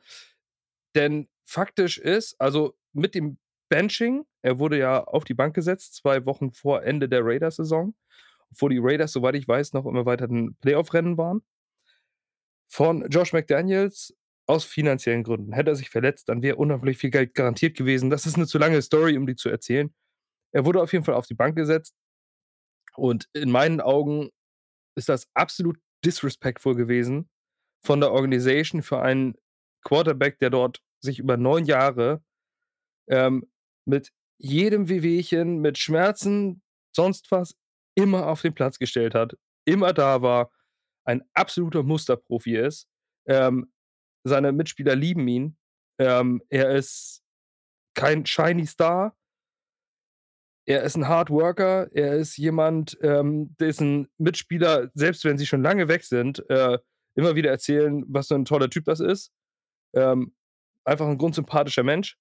[0.95, 3.37] denn faktisch ist, also mit dem
[3.69, 7.93] Benching, er wurde ja auf die Bank gesetzt, zwei Wochen vor Ende der Raiders-Saison,
[8.51, 11.43] obwohl die Raiders, soweit ich weiß, noch immer weiter ein Playoff-Rennen waren.
[12.67, 14.15] Von Josh McDaniels
[14.49, 15.53] aus finanziellen Gründen.
[15.53, 18.09] Hätte er sich verletzt, dann wäre unheimlich viel Geld garantiert gewesen.
[18.09, 19.93] Das ist eine zu lange Story, um die zu erzählen.
[20.51, 21.95] Er wurde auf jeden Fall auf die Bank gesetzt.
[22.95, 24.31] Und in meinen Augen
[24.97, 27.29] ist das absolut disrespectful gewesen
[27.85, 29.35] von der Organisation für einen
[29.83, 32.23] Quarterback, der dort sich über neun Jahre
[33.07, 33.51] ähm,
[33.85, 37.55] mit jedem Wehwehchen, mit Schmerzen, sonst was,
[37.95, 40.51] immer auf den Platz gestellt hat, immer da war,
[41.05, 42.87] ein absoluter Musterprofi ist,
[43.27, 43.71] ähm,
[44.23, 45.57] seine Mitspieler lieben ihn.
[45.99, 47.23] Ähm, er ist
[47.95, 49.15] kein shiny Star.
[50.65, 51.89] Er ist ein Hard Worker.
[51.93, 56.77] Er ist jemand, ähm, dessen Mitspieler, selbst wenn sie schon lange weg sind, äh,
[57.15, 59.31] immer wieder erzählen, was für ein toller Typ das ist.
[59.93, 60.35] Ähm,
[60.85, 62.17] einfach ein grundsympathischer Mensch.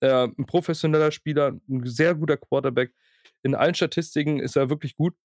[0.00, 2.92] Äh, ein professioneller Spieler, ein sehr guter Quarterback.
[3.42, 5.16] In allen Statistiken ist er wirklich gut.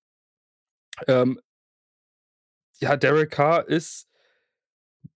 [1.06, 1.40] Ähm,
[2.80, 4.08] ja, Derek Carr ist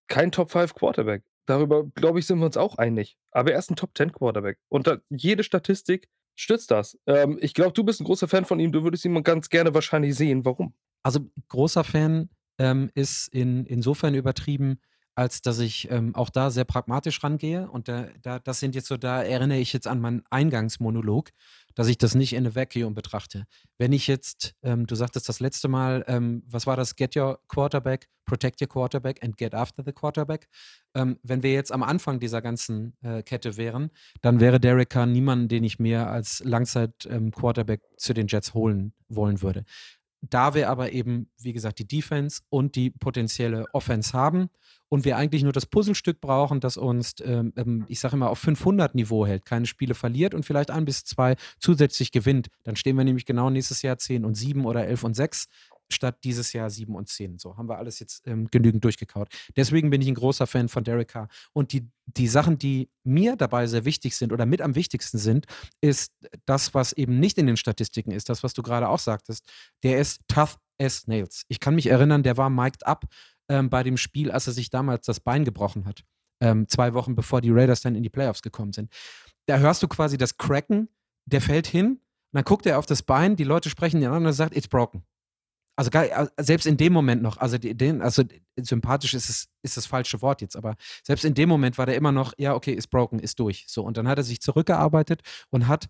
[0.08, 1.22] kein Top 5 Quarterback.
[1.46, 3.16] Darüber, glaube ich, sind wir uns auch einig.
[3.30, 4.58] Aber er ist ein Top 10 Quarterback.
[4.68, 6.98] Und da, jede Statistik stützt das.
[7.06, 8.72] Ähm, ich glaube, du bist ein großer Fan von ihm.
[8.72, 10.44] Du würdest ihn ganz gerne wahrscheinlich sehen.
[10.44, 10.74] Warum?
[11.02, 14.80] Also, großer Fan ähm, ist in, insofern übertrieben,
[15.16, 17.68] als dass ich ähm, auch da sehr pragmatisch rangehe.
[17.68, 21.30] Und da, da, das sind jetzt so, da erinnere ich jetzt an meinen Eingangsmonolog
[21.76, 23.44] dass ich das nicht in a vacuum betrachte.
[23.78, 26.96] Wenn ich jetzt, ähm, du sagtest das letzte Mal, ähm, was war das?
[26.96, 30.48] Get your quarterback, protect your quarterback and get after the quarterback.
[30.94, 33.90] Ähm, wenn wir jetzt am Anfang dieser ganzen äh, Kette wären,
[34.22, 38.94] dann wäre Derek Carr niemand, den ich mir als Langzeit-Quarterback ähm, zu den Jets holen
[39.08, 39.64] wollen würde.
[40.22, 44.48] Da wir aber eben, wie gesagt, die Defense und die potenzielle Offense haben
[44.88, 48.38] und wir eigentlich nur das Puzzlestück brauchen, das uns, ähm, ähm ich sage immer, auf
[48.38, 52.96] 500 Niveau hält, keine Spiele verliert und vielleicht ein bis zwei zusätzlich gewinnt, dann stehen
[52.96, 55.48] wir nämlich genau nächstes Jahr 10 und 7 oder 11 und 6
[55.90, 57.38] statt dieses Jahr 7 und 10.
[57.38, 59.28] So haben wir alles jetzt ähm, genügend durchgekaut.
[59.56, 61.28] Deswegen bin ich ein großer Fan von Derek Carr.
[61.52, 65.46] Und die, die Sachen, die mir dabei sehr wichtig sind oder mit am wichtigsten sind,
[65.80, 66.12] ist
[66.44, 69.46] das, was eben nicht in den Statistiken ist, das, was du gerade auch sagtest.
[69.82, 71.44] Der ist tough as nails.
[71.48, 73.06] Ich kann mich erinnern, der war mic'd up
[73.48, 76.02] ähm, bei dem Spiel, als er sich damals das Bein gebrochen hat.
[76.40, 78.92] Ähm, zwei Wochen bevor die Raiders dann in die Playoffs gekommen sind.
[79.46, 80.88] Da hörst du quasi das Cracken,
[81.24, 82.00] der fällt hin,
[82.32, 84.68] dann guckt er auf das Bein, die Leute sprechen ihn an und er sagt, it's
[84.68, 85.04] broken.
[85.76, 88.22] Also gar, selbst in dem Moment noch, also den, also
[88.56, 91.96] sympathisch ist es ist das falsche Wort jetzt, aber selbst in dem Moment war der
[91.96, 93.66] immer noch, ja, okay, ist broken, ist durch.
[93.68, 95.20] So, und dann hat er sich zurückgearbeitet
[95.50, 95.88] und hat,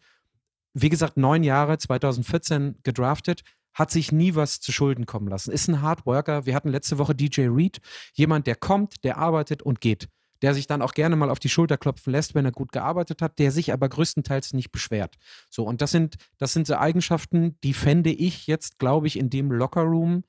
[0.74, 3.42] wie gesagt, neun Jahre, 2014 gedraftet,
[3.74, 5.52] hat sich nie was zu Schulden kommen lassen.
[5.52, 6.46] Ist ein Hardworker.
[6.46, 7.78] Wir hatten letzte Woche DJ Reed,
[8.14, 10.08] jemand, der kommt, der arbeitet und geht.
[10.42, 13.22] Der sich dann auch gerne mal auf die Schulter klopfen lässt, wenn er gut gearbeitet
[13.22, 15.16] hat, der sich aber größtenteils nicht beschwert.
[15.50, 19.30] So, und das sind, das sind so Eigenschaften, die fände ich jetzt, glaube ich, in
[19.30, 20.24] dem Lockerroom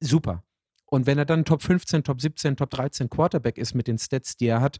[0.00, 0.42] super.
[0.86, 4.36] Und wenn er dann Top 15, Top 17, Top 13 Quarterback ist mit den Stats,
[4.36, 4.78] die er hat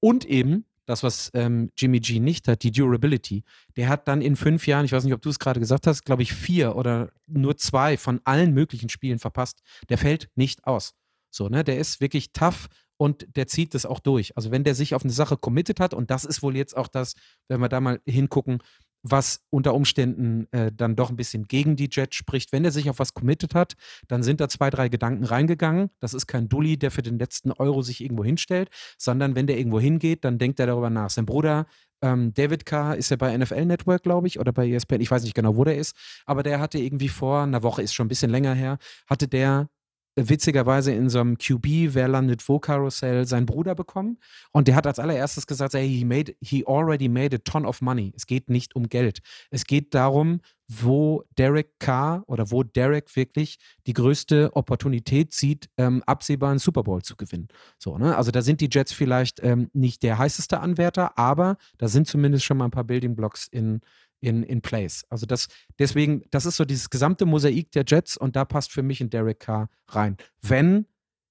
[0.00, 3.44] und eben das, was ähm, Jimmy G nicht hat, die Durability.
[3.76, 6.04] Der hat dann in fünf Jahren, ich weiß nicht, ob du es gerade gesagt hast,
[6.04, 9.62] glaube ich, vier oder nur zwei von allen möglichen Spielen verpasst.
[9.88, 10.94] Der fällt nicht aus.
[11.30, 11.64] So, ne?
[11.64, 12.68] Der ist wirklich tough
[13.04, 14.34] und der zieht das auch durch.
[14.34, 16.88] Also wenn der sich auf eine Sache committed hat, und das ist wohl jetzt auch
[16.88, 17.12] das,
[17.48, 18.60] wenn wir da mal hingucken,
[19.02, 22.50] was unter Umständen äh, dann doch ein bisschen gegen die Jets spricht.
[22.50, 23.74] Wenn er sich auf was committed hat,
[24.08, 25.90] dann sind da zwei, drei Gedanken reingegangen.
[26.00, 29.58] Das ist kein Dulli, der für den letzten Euro sich irgendwo hinstellt, sondern wenn der
[29.58, 31.10] irgendwo hingeht, dann denkt er darüber nach.
[31.10, 31.66] Sein Bruder
[32.00, 35.24] ähm, David Carr ist ja bei NFL Network, glaube ich, oder bei ESPN, ich weiß
[35.24, 35.94] nicht genau, wo der ist,
[36.24, 39.68] aber der hatte irgendwie vor einer Woche, ist schon ein bisschen länger her, hatte der
[40.16, 44.18] witzigerweise in so einem QB, wer landet wo Carousel, seinen Bruder bekommen.
[44.52, 47.80] Und der hat als allererstes gesagt, hey, he, made, he already made a ton of
[47.80, 48.12] money.
[48.16, 49.20] Es geht nicht um Geld.
[49.50, 56.02] Es geht darum, wo Derek Carr oder wo Derek wirklich die größte Opportunität sieht, ähm,
[56.06, 57.48] absehbar einen Super Bowl zu gewinnen.
[57.78, 58.16] So, ne?
[58.16, 62.44] Also da sind die Jets vielleicht ähm, nicht der heißeste Anwärter, aber da sind zumindest
[62.44, 63.80] schon mal ein paar Building Blocks in,
[64.24, 65.04] in, in place.
[65.10, 65.48] Also das,
[65.78, 69.10] deswegen, das ist so dieses gesamte Mosaik der Jets und da passt für mich ein
[69.10, 70.16] Derek Carr rein.
[70.40, 70.86] Wenn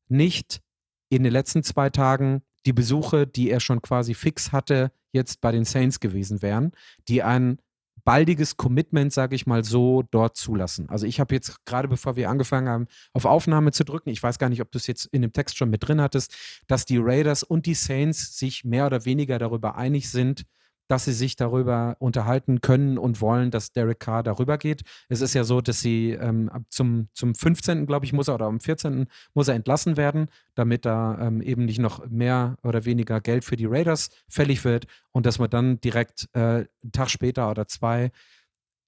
[0.07, 0.61] nicht
[1.09, 5.51] in den letzten zwei Tagen die Besuche, die er schon quasi fix hatte, jetzt bei
[5.51, 6.71] den Saints gewesen wären,
[7.07, 7.59] die ein
[8.03, 10.89] baldiges Commitment, sage ich mal so, dort zulassen.
[10.89, 14.39] Also ich habe jetzt gerade, bevor wir angefangen haben, auf Aufnahme zu drücken, ich weiß
[14.39, 16.35] gar nicht, ob du es jetzt in dem Text schon mit drin hattest,
[16.67, 20.45] dass die Raiders und die Saints sich mehr oder weniger darüber einig sind,
[20.93, 24.83] dass sie sich darüber unterhalten können und wollen, dass Derek Carr darüber geht.
[25.09, 27.87] Es ist ja so, dass sie ähm, zum, zum 15.
[27.87, 29.07] glaube ich, muss er oder am 14.
[29.33, 33.55] muss er entlassen werden, damit da ähm, eben nicht noch mehr oder weniger Geld für
[33.55, 38.11] die Raiders fällig wird und dass man dann direkt äh, einen Tag später oder zwei.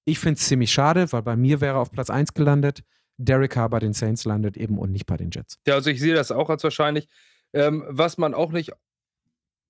[0.04, 2.84] Ich finde es ziemlich schade, weil bei mir wäre auf Platz 1 gelandet.
[3.16, 5.58] Derek Carr bei den Saints landet eben und nicht bei den Jets.
[5.66, 7.08] Ja, also ich sehe das auch als wahrscheinlich.
[7.52, 8.72] Ähm, was man auch nicht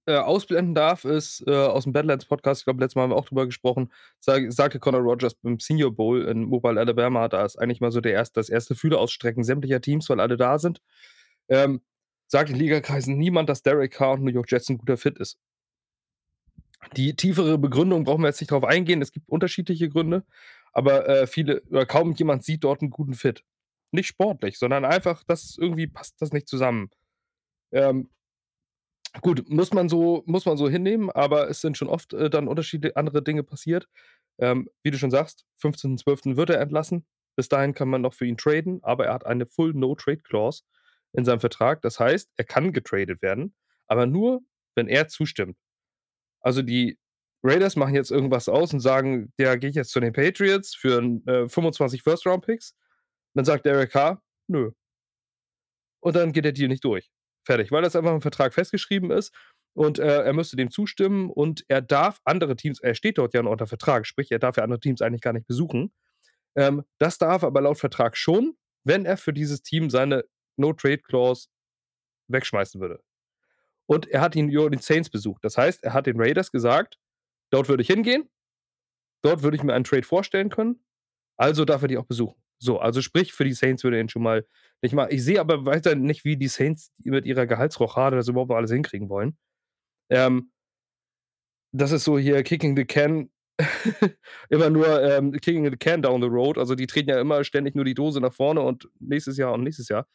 [0.07, 3.17] äh, ausblenden darf, ist äh, aus dem Badlands Podcast, ich glaube, letztes Mal haben wir
[3.17, 7.57] auch drüber gesprochen, sag, sagte Conor Rogers beim Senior Bowl in Mobile, Alabama, da ist
[7.57, 10.81] eigentlich mal so der erste, das erste Fühler ausstrecken sämtlicher Teams, weil alle da sind.
[11.49, 11.81] Ähm,
[12.29, 15.39] sagt in Ligakreisen niemand, dass Derek Carr und New York Jets ein guter Fit ist.
[16.97, 19.03] Die tiefere Begründung brauchen wir jetzt nicht drauf eingehen.
[19.03, 20.25] Es gibt unterschiedliche Gründe,
[20.73, 23.43] aber äh, viele oder kaum jemand sieht dort einen guten Fit.
[23.93, 26.91] Nicht sportlich, sondern einfach, dass irgendwie passt das nicht zusammen.
[27.73, 28.11] Ähm,
[29.23, 32.49] Gut, muss man so, muss man so hinnehmen, aber es sind schon oft äh, dann
[32.49, 33.89] unterschiedliche andere Dinge passiert.
[34.39, 36.37] Ähm, wie du schon sagst, 15.12.
[36.37, 37.07] wird er entlassen.
[37.37, 40.63] Bis dahin kann man noch für ihn traden, aber er hat eine Full No-Trade Clause
[41.13, 41.83] in seinem Vertrag.
[41.83, 43.55] Das heißt, er kann getradet werden,
[43.87, 44.41] aber nur,
[44.75, 45.57] wenn er zustimmt.
[46.41, 46.99] Also die
[47.43, 51.49] Raiders machen jetzt irgendwas aus und sagen, der geht jetzt zu den Patriots für äh,
[51.49, 52.75] 25 First-Round-Picks.
[53.35, 54.73] Dann sagt Eric Carr, nö.
[56.01, 57.11] Und dann geht der Deal nicht durch.
[57.47, 59.33] Fertig, weil das einfach im Vertrag festgeschrieben ist
[59.73, 63.43] und äh, er müsste dem zustimmen und er darf andere Teams, er steht dort ja
[63.43, 65.93] noch unter Vertrag, sprich, er darf ja andere Teams eigentlich gar nicht besuchen.
[66.57, 70.25] Ähm, das darf aber laut Vertrag schon, wenn er für dieses Team seine
[70.57, 71.49] No-Trade-Clause
[72.29, 73.01] wegschmeißen würde.
[73.89, 75.45] Und er hat ihn über den Saints besucht.
[75.45, 76.99] Das heißt, er hat den Raiders gesagt,
[77.51, 78.29] dort würde ich hingehen,
[79.23, 80.85] dort würde ich mir einen Trade vorstellen können,
[81.37, 82.43] also darf er die auch besuchen.
[82.59, 84.47] So, also sprich, für die Saints würde ihn schon mal
[84.83, 85.13] nicht mal.
[85.13, 89.09] Ich sehe aber weiter nicht, wie die Saints mit ihrer Gehaltsrochade das überhaupt alles hinkriegen
[89.09, 89.37] wollen.
[90.11, 90.51] Ähm,
[91.73, 93.31] das ist so hier Kicking the Can,
[94.51, 96.59] immer nur ähm, Kicking the Can down the road.
[96.59, 99.63] Also die treten ja immer ständig nur die Dose nach vorne und nächstes Jahr und
[99.63, 100.07] nächstes Jahr.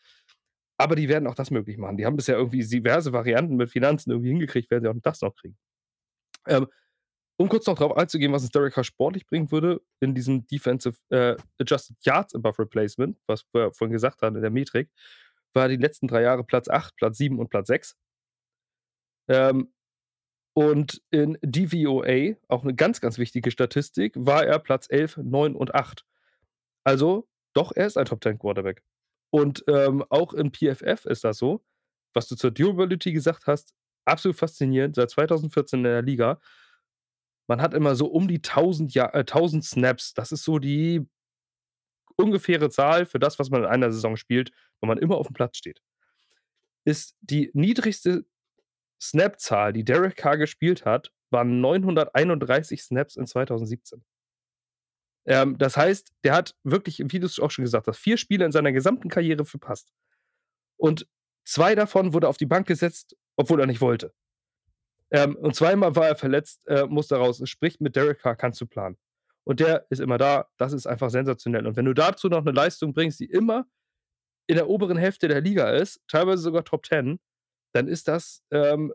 [0.77, 1.97] Aber die werden auch das möglich machen.
[1.97, 5.35] Die haben bisher irgendwie diverse Varianten mit Finanzen irgendwie hingekriegt, werden sie auch das noch
[5.35, 5.57] kriegen.
[6.47, 6.67] Ähm,
[7.41, 10.97] um kurz noch darauf einzugehen, was es Derek Carr sportlich bringen würde, in diesem Defensive
[11.09, 14.89] äh, Adjusted Yards Above Replacement, was wir vorhin gesagt haben in der Metrik,
[15.53, 17.97] war die letzten drei Jahre Platz 8, Platz 7 und Platz 6.
[19.29, 19.73] Ähm,
[20.53, 25.73] und in DVOA, auch eine ganz, ganz wichtige Statistik, war er Platz 11, 9 und
[25.73, 26.05] 8.
[26.83, 28.83] Also, doch, er ist ein Top 10 Quarterback.
[29.31, 31.63] Und ähm, auch im PFF ist das so,
[32.13, 33.73] was du zur Durability gesagt hast,
[34.05, 36.41] absolut faszinierend, seit 2014 in der Liga
[37.51, 40.13] man hat immer so um die 1000, ja äh, 1000 Snaps.
[40.13, 41.05] Das ist so die
[42.15, 45.33] ungefähre Zahl für das, was man in einer Saison spielt, wo man immer auf dem
[45.33, 45.81] Platz steht.
[46.85, 48.25] Ist die niedrigste
[49.01, 54.05] Snap-Zahl, die Derek Carr gespielt hat, waren 931 Snaps in 2017.
[55.25, 58.45] Ähm, das heißt, der hat wirklich, wie du es auch schon gesagt hast, vier Spiele
[58.45, 59.91] in seiner gesamten Karriere verpasst.
[60.77, 61.05] Und
[61.43, 64.13] zwei davon wurde auf die Bank gesetzt, obwohl er nicht wollte.
[65.11, 67.39] Ähm, und zweimal war er verletzt, äh, musste raus.
[67.41, 68.97] Es spricht mit Derek Carr, kannst du planen.
[69.43, 70.47] Und der ist immer da.
[70.57, 71.67] Das ist einfach sensationell.
[71.67, 73.65] Und wenn du dazu noch eine Leistung bringst, die immer
[74.47, 77.19] in der oberen Hälfte der Liga ist, teilweise sogar Top 10,
[77.73, 78.93] dann ist das, ähm,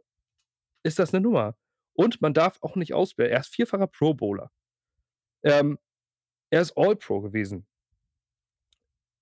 [0.82, 1.56] ist das eine Nummer.
[1.94, 3.32] Und man darf auch nicht auswählen.
[3.32, 4.50] Er ist vierfacher Pro Bowler.
[5.42, 5.78] Ähm,
[6.50, 7.66] er ist All-Pro gewesen.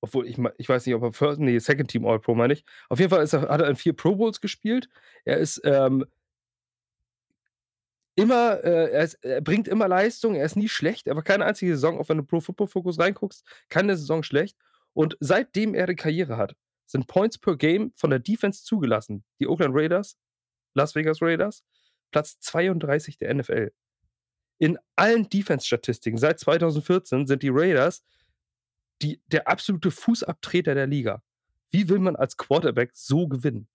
[0.00, 2.64] Obwohl, ich, ich weiß nicht, ob er First, nee, Second Team All-Pro meine ich.
[2.88, 4.88] Auf jeden Fall er, hat er in vier Pro Bowls gespielt.
[5.24, 6.04] Er ist ähm,
[8.14, 11.72] immer, äh, er, ist, er, bringt immer Leistung, er ist nie schlecht, aber keine einzige
[11.72, 14.56] Saison, auch wenn du Pro Football Focus reinguckst, keine Saison schlecht.
[14.92, 16.54] Und seitdem er eine Karriere hat,
[16.86, 19.24] sind Points per Game von der Defense zugelassen.
[19.40, 20.16] Die Oakland Raiders,
[20.74, 21.64] Las Vegas Raiders,
[22.12, 23.72] Platz 32 der NFL.
[24.58, 28.04] In allen Defense-Statistiken seit 2014 sind die Raiders
[29.02, 31.22] die, der absolute Fußabtreter der Liga.
[31.70, 33.66] Wie will man als Quarterback so gewinnen?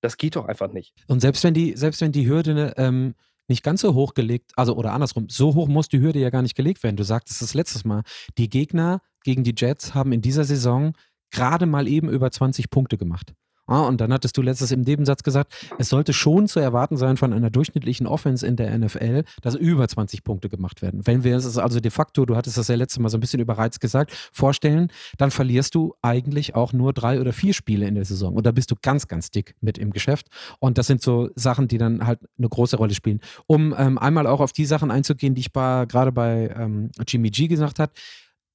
[0.00, 0.94] Das geht doch einfach nicht.
[1.08, 3.14] Und selbst wenn die, selbst wenn die Hürde ne, ähm,
[3.48, 6.42] nicht ganz so hoch gelegt, also oder andersrum, so hoch muss die Hürde ja gar
[6.42, 6.96] nicht gelegt werden.
[6.96, 8.02] Du sagtest es letztes Mal.
[8.36, 10.92] Die Gegner gegen die Jets haben in dieser Saison
[11.30, 13.34] gerade mal eben über 20 Punkte gemacht.
[13.68, 17.18] Ah, und dann hattest du letztes im Nebensatz gesagt, es sollte schon zu erwarten sein
[17.18, 21.06] von einer durchschnittlichen Offense in der NFL, dass über 20 Punkte gemacht werden.
[21.06, 23.40] Wenn wir es also de facto, du hattest das ja letztes Mal so ein bisschen
[23.40, 28.06] überreizt gesagt, vorstellen, dann verlierst du eigentlich auch nur drei oder vier Spiele in der
[28.06, 28.34] Saison.
[28.34, 30.28] Und da bist du ganz, ganz dick mit im Geschäft.
[30.60, 33.20] Und das sind so Sachen, die dann halt eine große Rolle spielen.
[33.46, 37.48] Um ähm, einmal auch auf die Sachen einzugehen, die ich gerade bei ähm, Jimmy G
[37.48, 37.92] gesagt habe,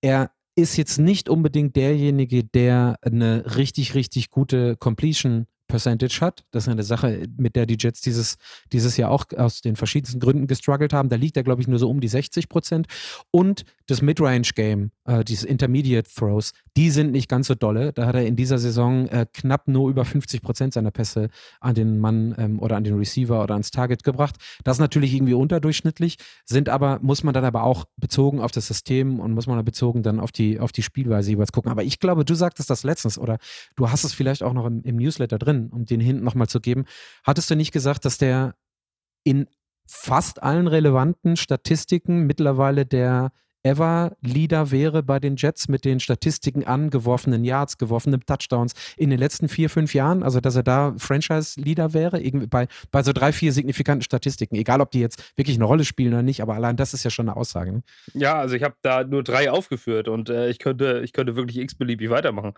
[0.01, 6.43] er ist jetzt nicht unbedingt derjenige, der eine richtig, richtig gute Completion Percentage hat.
[6.51, 8.37] Das ist eine Sache, mit der die Jets dieses,
[8.71, 11.09] dieses Jahr auch aus den verschiedensten Gründen gestruggelt haben.
[11.09, 12.87] Da liegt er, glaube ich, nur so um die 60 Prozent.
[13.31, 17.93] Und das Midrange-Game, äh, diese Intermediate Throws, die sind nicht ganz so dolle.
[17.93, 21.75] Da hat er in dieser Saison äh, knapp nur über 50 Prozent seiner Pässe an
[21.75, 24.35] den Mann ähm, oder an den Receiver oder ans Target gebracht.
[24.63, 28.67] Das ist natürlich irgendwie unterdurchschnittlich, sind aber, muss man dann aber auch bezogen auf das
[28.67, 31.71] System und muss man bezogen dann auf die, auf die Spielweise jeweils gucken.
[31.71, 33.37] Aber ich glaube, du sagtest das letztens oder
[33.75, 36.59] du hast es vielleicht auch noch im, im Newsletter drin, um den hinten nochmal zu
[36.59, 36.85] geben.
[37.23, 38.55] Hattest du nicht gesagt, dass der
[39.23, 39.47] in
[39.85, 43.31] fast allen relevanten Statistiken mittlerweile der
[43.63, 49.19] Ever-Leader wäre bei den Jets mit den Statistiken an geworfenen Yards, geworfenen Touchdowns in den
[49.19, 50.21] letzten vier, fünf Jahren.
[50.21, 54.55] Also, dass er da Franchise-Leader wäre, irgendwie bei, bei so drei, vier signifikanten Statistiken.
[54.55, 57.09] Egal, ob die jetzt wirklich eine Rolle spielen oder nicht, aber allein das ist ja
[57.09, 57.71] schon eine Aussage.
[57.71, 57.83] Ne?
[58.13, 61.57] Ja, also ich habe da nur drei aufgeführt und äh, ich, könnte, ich könnte wirklich
[61.57, 62.53] x-beliebig weitermachen.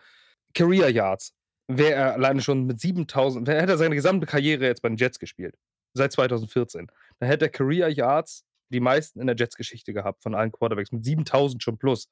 [0.56, 1.34] Career Yards.
[1.68, 5.20] Wäre er alleine schon mit 7000, hätte er seine gesamte Karriere jetzt bei den Jets
[5.20, 5.55] gespielt.
[5.93, 6.88] Seit 2014.
[7.20, 11.03] Dann hätte er Career Yards die meisten in der Jets-Geschichte gehabt von allen Quarterbacks mit
[11.05, 12.09] 7000 schon plus.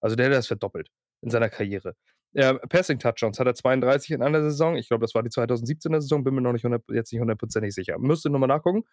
[0.00, 0.90] Also der hätte das verdoppelt
[1.22, 1.96] in seiner Karriere.
[2.34, 4.76] Äh, Passing Touchdowns hat er 32 in einer Saison.
[4.76, 6.24] Ich glaube, das war die 2017er Saison.
[6.24, 7.98] Bin mir noch nicht 100, jetzt nicht hundertprozentig sicher.
[7.98, 8.84] Müsste nochmal nachgucken.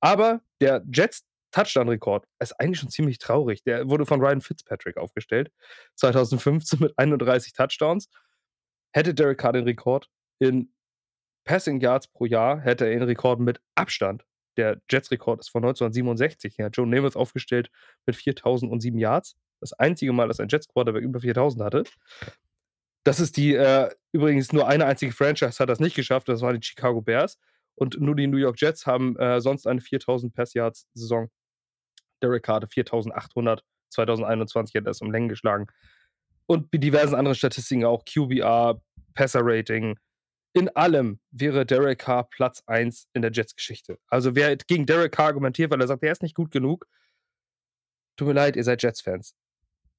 [0.00, 3.62] Aber der Jets Touchdown-Rekord ist eigentlich schon ziemlich traurig.
[3.62, 5.52] Der wurde von Ryan Fitzpatrick aufgestellt.
[5.96, 8.08] 2015 mit 31 Touchdowns.
[8.92, 10.72] Hätte Derek Carr den Rekord in
[11.44, 14.24] Passing Yards pro Jahr, hätte er den Rekord mit Abstand
[14.56, 16.56] der Jets-Rekord ist von 1967.
[16.58, 17.70] Ja, Joe Namath aufgestellt
[18.06, 19.36] mit 4007 Yards.
[19.60, 21.84] Das einzige Mal, dass ein Jets-Quarterback über 4000 hatte.
[23.04, 26.58] Das ist die, äh, übrigens nur eine einzige Franchise hat das nicht geschafft, das waren
[26.60, 27.38] die Chicago Bears.
[27.74, 31.30] Und nur die New York Jets haben äh, sonst eine 4000 Pass-Yards-Saison.
[32.22, 35.66] Derek Carr 4800, 2021 hat er es um Längen geschlagen.
[36.46, 38.80] Und diversen anderen Statistiken auch QBR,
[39.14, 39.98] Passer-Rating,
[40.54, 43.98] in allem wäre Derek Carr Platz 1 in der Jets-Geschichte.
[44.08, 46.86] Also wer gegen Derek Carr argumentiert, weil er sagt, er ist nicht gut genug,
[48.16, 49.34] tut mir leid, ihr seid Jets-Fans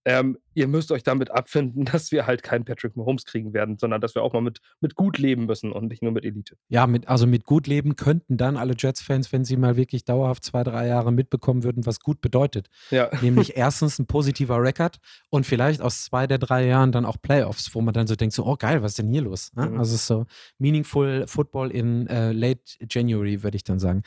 [0.06, 4.02] ähm, ihr müsst euch damit abfinden, dass wir halt keinen Patrick Mahomes kriegen werden, sondern
[4.02, 6.58] dass wir auch mal mit, mit gut leben müssen und nicht nur mit Elite.
[6.70, 10.44] Ja, mit, also mit gut leben könnten dann alle Jets-Fans, wenn sie mal wirklich dauerhaft
[10.44, 12.68] zwei, drei Jahre mitbekommen würden, was gut bedeutet.
[12.92, 13.10] Ja.
[13.22, 14.98] Nämlich erstens ein positiver Rekord
[15.30, 18.36] und vielleicht aus zwei der drei Jahren dann auch Playoffs, wo man dann so denkt,
[18.36, 19.52] so, oh geil, was ist denn hier los?
[19.54, 19.70] Ne?
[19.70, 19.80] Mhm.
[19.80, 20.26] Also so
[20.58, 24.04] meaningful Football in uh, late January, würde ich dann sagen.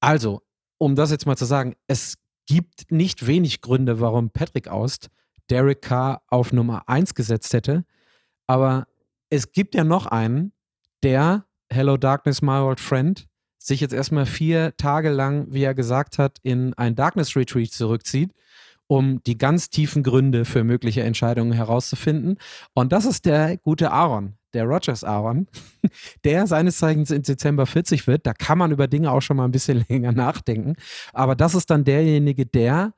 [0.00, 0.42] Also,
[0.78, 5.10] um das jetzt mal zu sagen, es gibt nicht wenig Gründe, warum Patrick Aust
[5.50, 7.84] Derek Carr auf Nummer 1 gesetzt hätte.
[8.46, 8.86] Aber
[9.30, 10.52] es gibt ja noch einen,
[11.02, 13.26] der, Hello Darkness, my old friend,
[13.58, 18.32] sich jetzt erstmal vier Tage lang, wie er gesagt hat, in ein Darkness Retreat zurückzieht,
[18.86, 22.38] um die ganz tiefen Gründe für mögliche Entscheidungen herauszufinden.
[22.74, 25.46] Und das ist der gute Aaron der Rogers Aaron,
[26.24, 28.26] der seines Zeichens im Dezember 40 wird.
[28.26, 30.76] Da kann man über Dinge auch schon mal ein bisschen länger nachdenken.
[31.12, 32.94] Aber das ist dann derjenige, der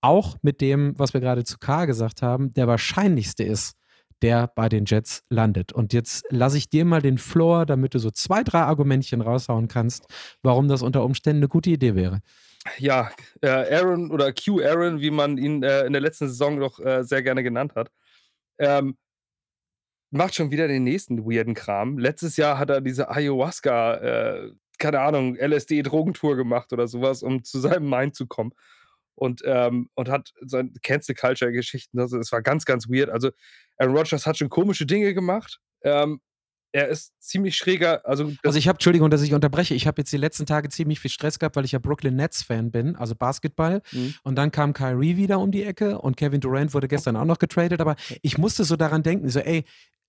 [0.00, 3.74] auch mit dem, was wir gerade zu K gesagt haben, der wahrscheinlichste ist,
[4.20, 5.72] der bei den Jets landet.
[5.72, 9.68] Und jetzt lasse ich dir mal den Floor, damit du so zwei, drei Argumentchen raushauen
[9.68, 10.06] kannst,
[10.42, 12.20] warum das unter Umständen eine gute Idee wäre.
[12.78, 13.10] Ja,
[13.42, 17.02] äh, Aaron oder Q Aaron, wie man ihn äh, in der letzten Saison doch äh,
[17.04, 17.90] sehr gerne genannt hat.
[18.58, 18.96] Ähm,
[20.14, 21.98] macht schon wieder den nächsten weirden Kram.
[21.98, 27.60] Letztes Jahr hat er diese Ayahuasca, äh, keine Ahnung, LSD-Drogentour gemacht oder sowas, um zu
[27.60, 28.52] seinem Mind zu kommen.
[29.16, 32.00] Und, ähm, und hat seine Cancel Culture-Geschichten.
[32.00, 33.10] Also, es war ganz, ganz weird.
[33.10, 33.30] Also,
[33.76, 35.60] Aaron Rodgers hat schon komische Dinge gemacht.
[35.82, 36.20] Ähm,
[36.74, 38.04] er ist ziemlich schräger.
[38.04, 40.98] Also, also ich habe, Entschuldigung, dass ich unterbreche, ich habe jetzt die letzten Tage ziemlich
[40.98, 43.80] viel Stress gehabt, weil ich ja Brooklyn Nets-Fan bin, also Basketball.
[43.92, 44.14] Mhm.
[44.24, 47.38] Und dann kam Kyrie wieder um die Ecke und Kevin Durant wurde gestern auch noch
[47.38, 47.80] getradet.
[47.80, 49.64] Aber ich musste so daran denken, so, ey,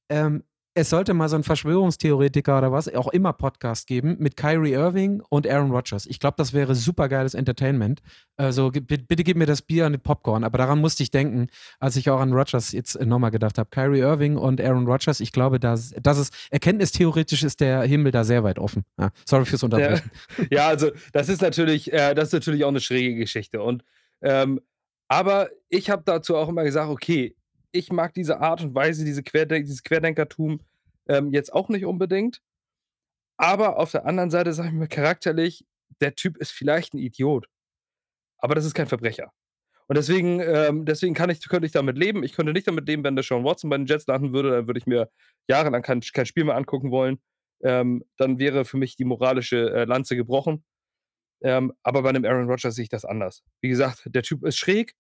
[0.09, 0.43] ähm,
[0.77, 5.23] es sollte mal so einen Verschwörungstheoretiker oder was auch immer Podcast geben mit Kyrie Irving
[5.29, 6.05] und Aaron Rodgers.
[6.05, 8.01] Ich glaube, das wäre super geiles Entertainment.
[8.35, 10.43] Also bitte gib mir das Bier und den Popcorn.
[10.43, 11.47] Aber daran musste ich denken,
[11.79, 13.69] als ich auch an Rodgers jetzt nochmal gedacht habe.
[13.69, 18.25] Kyrie Irving und Aaron Rodgers, ich glaube, dass, dass es erkenntnistheoretisch ist der Himmel da
[18.25, 18.83] sehr weit offen.
[18.99, 20.11] Ja, sorry fürs Unterbrechen.
[20.37, 23.61] Ja, ja, also das ist natürlich, äh, das ist natürlich auch eine schräge Geschichte.
[23.61, 23.85] Und
[24.21, 24.59] ähm,
[25.07, 27.37] aber ich habe dazu auch immer gesagt, okay,
[27.75, 30.61] ich mag diese Art und Weise, diese Querden dieses Querdenkertum
[31.07, 32.41] ähm, jetzt auch nicht unbedingt.
[33.37, 35.65] Aber auf der anderen Seite sage ich mir charakterlich,
[36.01, 37.47] der Typ ist vielleicht ein Idiot.
[38.37, 39.31] Aber das ist kein Verbrecher.
[39.87, 42.23] Und deswegen, ähm, deswegen kann ich, könnte ich damit leben.
[42.23, 44.67] Ich könnte nicht damit leben, wenn der Sean Watson bei den Jets landen würde, dann
[44.67, 45.09] würde ich mir
[45.47, 47.19] jahrelang kein, kein Spiel mehr angucken wollen.
[47.63, 50.63] Ähm, dann wäre für mich die moralische äh, Lanze gebrochen.
[51.41, 53.43] Ähm, aber bei einem Aaron Rodgers sehe ich das anders.
[53.61, 54.95] Wie gesagt, der Typ ist schräg,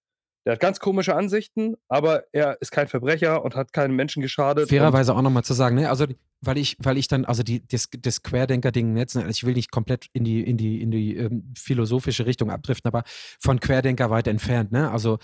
[0.45, 4.69] der hat ganz komische Ansichten, aber er ist kein Verbrecher und hat keinen Menschen geschadet.
[4.69, 5.89] Fairerweise auch nochmal zu sagen, ne?
[5.89, 6.05] Also,
[6.41, 9.71] weil ich, weil ich dann, also die, das, das Querdenker-Ding jetzt, ne, ich will nicht
[9.71, 13.03] komplett in die, in die, in die ähm, philosophische Richtung abdriften, aber
[13.39, 14.91] von Querdenker weit entfernt, ne?
[14.91, 15.17] Also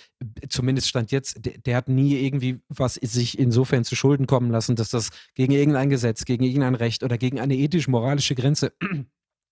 [0.49, 4.75] zumindest stand jetzt, der, der hat nie irgendwie was sich insofern zu Schulden kommen lassen,
[4.75, 8.73] dass das gegen irgendein Gesetz, gegen irgendein Recht oder gegen eine ethisch-moralische Grenze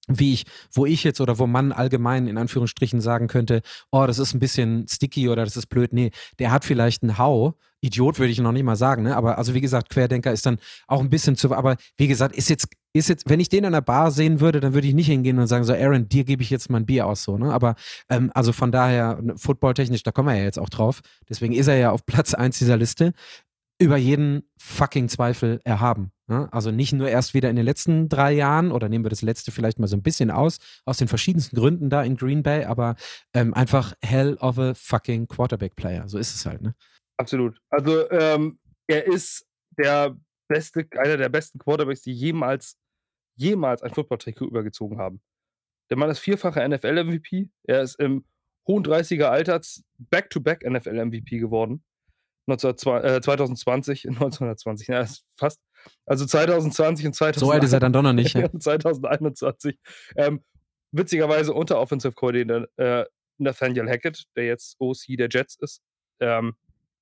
[0.10, 4.20] wie ich, wo ich jetzt oder wo man allgemein in Anführungsstrichen sagen könnte, oh, das
[4.20, 5.93] ist ein bisschen sticky oder das ist blöd.
[5.93, 7.55] Nee, der hat vielleicht einen Hau.
[7.82, 9.16] Idiot würde ich noch nicht mal sagen, ne?
[9.16, 10.57] Aber also wie gesagt, Querdenker ist dann
[10.88, 13.72] auch ein bisschen zu, aber wie gesagt, ist jetzt, ist jetzt, wenn ich den an
[13.72, 16.43] der Bar sehen würde, dann würde ich nicht hingehen und sagen, so, Aaron, dir gebe
[16.43, 17.53] ich jetzt mal ein Bier aus, so, ne?
[17.53, 17.76] Aber
[18.10, 20.99] ähm, also von daher, footballtechnisch, da kommen wir ja jetzt auch drauf.
[21.30, 23.14] Deswegen ist er ja auf Platz 1 dieser Liste
[23.80, 26.12] über jeden fucking Zweifel erhaben.
[26.30, 26.47] Ne?
[26.51, 29.51] Also nicht nur erst wieder in den letzten drei Jahren oder nehmen wir das letzte
[29.51, 32.95] vielleicht mal so ein bisschen aus, aus den verschiedensten Gründen da in Green Bay, aber
[33.34, 36.07] ähm, einfach hell of a fucking Quarterback-Player.
[36.07, 36.75] So ist es halt, ne?
[37.17, 37.59] Absolut.
[37.69, 40.15] Also ähm, er ist der
[40.47, 42.77] beste, einer der besten Quarterbacks, die jemals,
[43.36, 45.21] jemals ein Football-Trikot übergezogen haben.
[45.89, 47.49] Der Mann ist vierfacher NFL-MVP.
[47.63, 48.23] Er ist im
[48.67, 49.59] hohen 30er Alter
[49.97, 51.84] Back-to-Back NFL-MVP geworden.
[52.58, 55.60] 2020, 1920, ja, fast.
[56.06, 57.39] Also 2020 und 2021.
[57.39, 58.34] So alt ist er dann doch noch nicht.
[58.39, 58.50] Ja.
[58.52, 59.78] 2021.
[60.16, 60.43] Ähm,
[60.91, 63.06] witzigerweise unter Offensive Coordinator äh,
[63.38, 65.82] Nathaniel Hackett, der jetzt OC der Jets ist.
[66.20, 66.56] Ähm,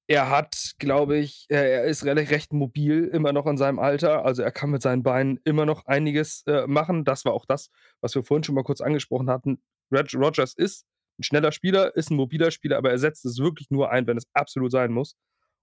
[0.08, 4.24] er hat, glaube ich, er, ist recht, recht mobil immer noch in seinem Alter.
[4.24, 7.04] Also er kann mit seinen Beinen immer noch einiges äh, machen.
[7.04, 7.70] Das war auch das,
[8.00, 9.62] was wir vorhin schon mal kurz angesprochen hatten.
[9.92, 10.86] Rogers ist
[11.20, 14.18] ein schneller Spieler, ist ein mobiler Spieler, aber er setzt es wirklich nur ein, wenn
[14.18, 15.16] es absolut sein muss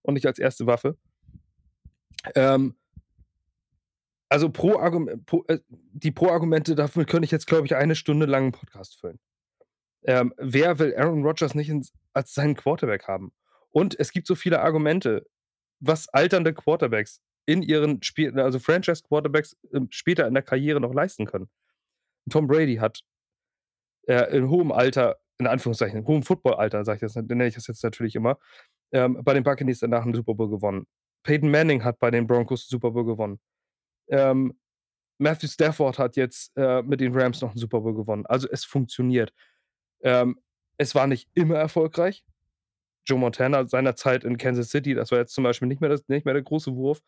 [0.05, 0.97] und nicht als erste Waffe.
[2.35, 2.77] Ähm,
[4.29, 8.27] also pro Argument, pro, äh, die Pro-Argumente, dafür könnte ich jetzt, glaube ich, eine Stunde
[8.27, 9.19] lang einen Podcast füllen.
[10.03, 13.33] Ähm, wer will Aaron Rodgers nicht ins, als seinen Quarterback haben?
[13.71, 15.27] Und es gibt so viele Argumente,
[15.81, 21.27] was alternde Quarterbacks in ihren Spielen, also Franchise-Quarterbacks äh, später in der Karriere noch leisten
[21.27, 21.49] können.
[22.31, 23.01] Tom Brady hat
[24.07, 27.67] äh, in hohem Alter, in Anführungszeichen, in hohem Football-Alter, sage ich das, nenne ich das
[27.67, 28.39] jetzt natürlich immer,
[28.95, 30.87] ähm, bei den Buccaneers danach einen Super Bowl gewonnen.
[31.25, 33.41] Peyton Manning hat bei den Broncos einen Super Bowl gewonnen.
[34.09, 34.59] Ähm,
[35.19, 38.25] Matthew Stafford hat jetzt äh, mit den Rams noch einen Super Bowl gewonnen.
[38.27, 39.33] Also es funktioniert.
[40.03, 40.41] Ähm,
[40.79, 42.25] es war nicht immer erfolgreich.
[43.07, 46.09] Joe Montana seiner Zeit in Kansas City, das war jetzt zum Beispiel nicht mehr, das,
[46.09, 47.03] nicht mehr der große Wurf.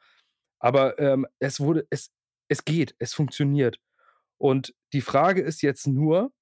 [0.59, 2.11] Aber ähm, es wurde, es,
[2.49, 3.79] es geht, es funktioniert.
[4.39, 6.33] Und die Frage ist jetzt nur,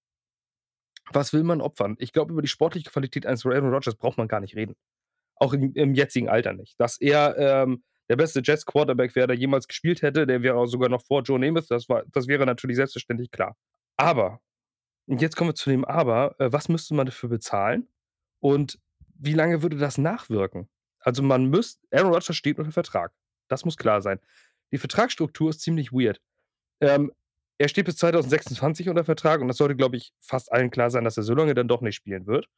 [1.13, 1.97] was will man opfern?
[1.99, 4.75] Ich glaube, über die sportliche Qualität eines Aaron Rodgers braucht man gar nicht reden.
[5.37, 6.79] Auch im, im jetzigen Alter nicht.
[6.79, 10.89] Dass er ähm, der beste Jets Quarterback wäre, der jemals gespielt hätte, der wäre sogar
[10.89, 13.57] noch vor Joe Namath, das, war, das wäre natürlich selbstverständlich klar.
[13.97, 14.41] Aber,
[15.07, 17.89] und jetzt kommen wir zu dem Aber, äh, was müsste man dafür bezahlen?
[18.41, 18.79] Und
[19.17, 20.69] wie lange würde das nachwirken?
[21.01, 23.13] Also man müsste, Aaron Rodgers steht unter Vertrag.
[23.49, 24.21] Das muss klar sein.
[24.73, 26.21] Die Vertragsstruktur ist ziemlich weird.
[26.81, 27.13] Ähm,
[27.59, 31.05] er steht bis 2026 unter Vertrag und das sollte, glaube ich, fast allen klar sein,
[31.05, 32.49] dass er so lange dann doch nicht spielen wird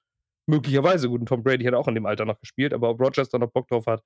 [0.47, 1.27] möglicherweise gut.
[1.27, 3.69] Tom Brady hat auch in dem Alter noch gespielt, aber ob Rogers da noch Bock
[3.69, 4.03] drauf hat,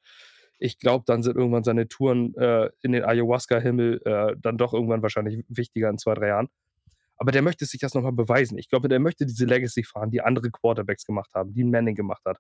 [0.59, 5.03] ich glaube, dann sind irgendwann seine Touren äh, in den Ayahuasca-Himmel äh, dann doch irgendwann
[5.03, 6.49] wahrscheinlich wichtiger in zwei, drei Jahren.
[7.17, 8.59] Aber der möchte sich das nochmal beweisen.
[8.59, 12.23] Ich glaube, der möchte diese Legacy fahren, die andere Quarterbacks gemacht haben, die Manning gemacht
[12.25, 12.39] hat.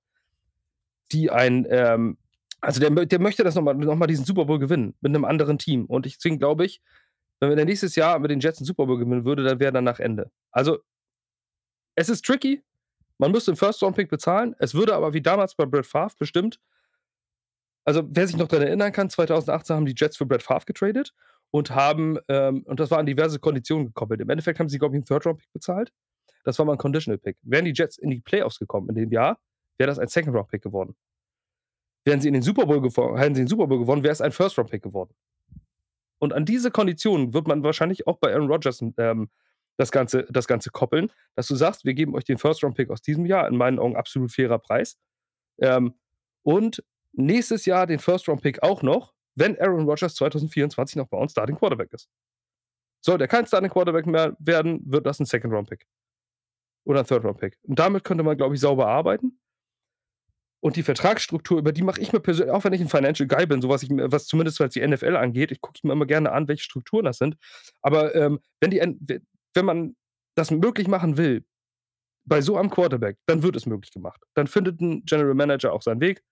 [1.12, 2.18] Die ein, ähm,
[2.60, 5.58] also der, der möchte das nochmal noch mal diesen Super Bowl gewinnen mit einem anderen
[5.58, 5.86] Team.
[5.86, 6.82] Und deswegen glaube ich,
[7.40, 9.98] wenn er nächstes Jahr mit den Jets einen Super Bowl gewinnen würde, dann wäre danach
[9.98, 10.30] Ende.
[10.50, 10.78] Also,
[11.94, 12.62] es ist tricky,
[13.20, 14.56] man müsste einen First-Round-Pick bezahlen.
[14.58, 16.58] Es würde aber wie damals bei Brett Favre bestimmt.
[17.84, 21.12] Also, wer sich noch daran erinnern kann, 2018 haben die Jets für Brett Favre getradet
[21.50, 24.20] und haben, ähm, und das war an diverse Konditionen gekoppelt.
[24.22, 25.92] Im Endeffekt haben sie, glaube ich, einen Third-Round-Pick bezahlt.
[26.44, 27.36] Das war mal ein Conditional-Pick.
[27.42, 29.38] Wären die Jets in die Playoffs gekommen in dem Jahr,
[29.76, 30.96] wäre das ein Second-Round-Pick geworden.
[32.04, 32.80] Wären sie in den Super Bowl
[33.18, 35.14] hätten sie den Super Bowl gewonnen, wäre es ein First-Round-Pick geworden.
[36.18, 39.28] Und an diese Konditionen wird man wahrscheinlich auch bei Aaron Rodgers ähm,
[39.80, 43.24] das, Ganze, das Ganze koppeln, dass du sagst, wir geben euch den First-Round-Pick aus diesem
[43.24, 44.98] Jahr, in meinen Augen absolut fairer Preis.
[45.58, 45.94] Ähm,
[46.42, 51.56] und nächstes Jahr den First-Round-Pick auch noch, wenn Aaron Rodgers 2024 noch bei uns Starting
[51.56, 52.08] Quarterback ist.
[53.02, 55.86] Sollte er kein Starting Quarterback mehr werden, wird das ein Second-Round-Pick.
[56.84, 57.58] Oder ein Third-Round-Pick.
[57.62, 59.40] Und damit könnte man, glaube ich, sauber arbeiten.
[60.62, 63.46] Und die Vertragsstruktur, über die mache ich mir persönlich, auch wenn ich ein Financial Guy
[63.46, 66.32] bin, so was, ich, was zumindest was die NFL angeht, ich gucke mir immer gerne
[66.32, 67.36] an, welche Strukturen das sind.
[67.80, 69.22] Aber ähm, wenn, die,
[69.54, 69.96] wenn man
[70.34, 71.44] das möglich machen will,
[72.24, 74.22] bei so einem Quarterback, dann wird es möglich gemacht.
[74.34, 76.22] Dann findet ein General Manager auch seinen Weg,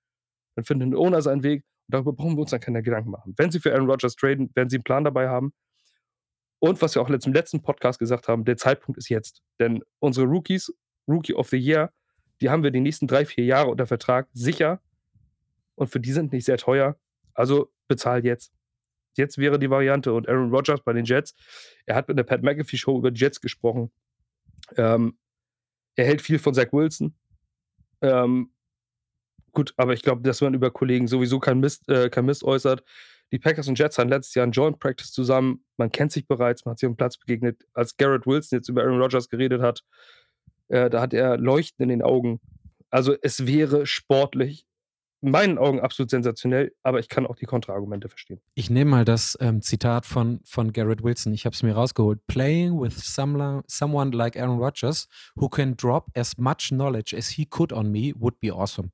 [0.54, 1.64] dann findet ein Owner seinen Weg.
[1.86, 3.34] Und darüber brauchen wir uns dann keine Gedanken machen.
[3.36, 5.52] Wenn Sie für Aaron Rodgers traden, werden Sie einen Plan dabei haben.
[6.60, 9.42] Und was wir auch im letzten Podcast gesagt haben, der Zeitpunkt ist jetzt.
[9.60, 10.72] Denn unsere Rookies,
[11.06, 11.92] Rookie of the Year,
[12.40, 14.80] die haben wir die nächsten drei, vier Jahre unter Vertrag sicher.
[15.74, 16.96] Und für die sind nicht sehr teuer.
[17.34, 18.52] Also bezahlt jetzt.
[19.18, 20.12] Jetzt wäre die Variante.
[20.12, 21.34] Und Aaron Rodgers bei den Jets,
[21.84, 23.90] er hat mit der Pat McAfee Show über die Jets gesprochen.
[24.76, 25.18] Ähm,
[25.96, 27.14] er hält viel von Zach Wilson.
[28.00, 28.52] Ähm,
[29.52, 32.84] gut, aber ich glaube, dass man über Kollegen sowieso kein Mist, äh, kein Mist äußert.
[33.32, 35.64] Die Packers und Jets hatten letztes Jahr ein Joint Practice zusammen.
[35.76, 37.66] Man kennt sich bereits, man hat sich dem Platz begegnet.
[37.74, 39.82] Als Garrett Wilson jetzt über Aaron Rodgers geredet hat,
[40.68, 42.40] äh, da hat er Leuchten in den Augen.
[42.90, 44.67] Also es wäre sportlich
[45.20, 48.40] in meinen Augen absolut sensationell, aber ich kann auch die Kontraargumente verstehen.
[48.54, 51.32] Ich nehme mal das ähm, Zitat von, von Garrett Wilson.
[51.32, 52.24] Ich habe es mir rausgeholt.
[52.26, 57.44] Playing with some, someone like Aaron Rodgers who can drop as much knowledge as he
[57.44, 58.90] could on me would be awesome.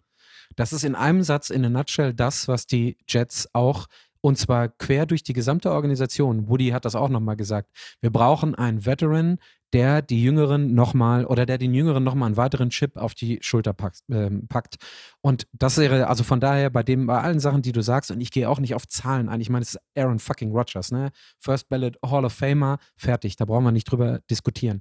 [0.56, 3.86] Das ist in einem Satz, in a nutshell, das, was die Jets auch
[4.24, 6.48] und zwar quer durch die gesamte Organisation.
[6.48, 7.68] Woody hat das auch nochmal gesagt.
[8.00, 9.36] Wir brauchen einen Veteran,
[9.74, 13.74] der die Jüngeren nochmal oder der den Jüngeren nochmal einen weiteren Chip auf die Schulter
[13.74, 14.76] packt, äh, packt.
[15.20, 18.20] Und das wäre, also von daher bei dem, bei allen Sachen, die du sagst, und
[18.22, 19.42] ich gehe auch nicht auf Zahlen ein.
[19.42, 21.10] Ich meine, es ist Aaron fucking Rodgers, ne?
[21.38, 23.36] First Ballot Hall of Famer, fertig.
[23.36, 24.80] Da brauchen wir nicht drüber diskutieren.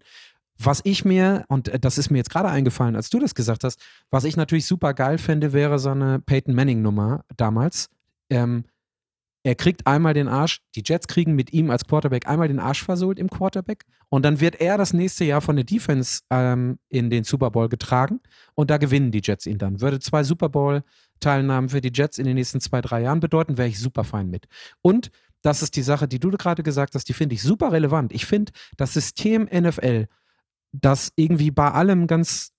[0.57, 3.81] Was ich mir, und das ist mir jetzt gerade eingefallen, als du das gesagt hast,
[4.09, 7.89] was ich natürlich super geil fände, wäre so eine Peyton Manning-Nummer damals.
[8.29, 8.63] Ähm,
[9.43, 12.83] er kriegt einmal den Arsch, die Jets kriegen mit ihm als Quarterback einmal den Arsch
[12.83, 17.09] versohlt im Quarterback und dann wird er das nächste Jahr von der Defense ähm, in
[17.09, 18.21] den Super Bowl getragen
[18.55, 19.81] und da gewinnen die Jets ihn dann.
[19.81, 23.67] Würde zwei Super Bowl-Teilnahmen für die Jets in den nächsten zwei, drei Jahren bedeuten, wäre
[23.67, 24.47] ich super fein mit.
[24.81, 28.13] Und das ist die Sache, die du gerade gesagt hast, die finde ich super relevant.
[28.13, 30.07] Ich finde, das System NFL
[30.73, 32.51] das irgendwie bei allem ganz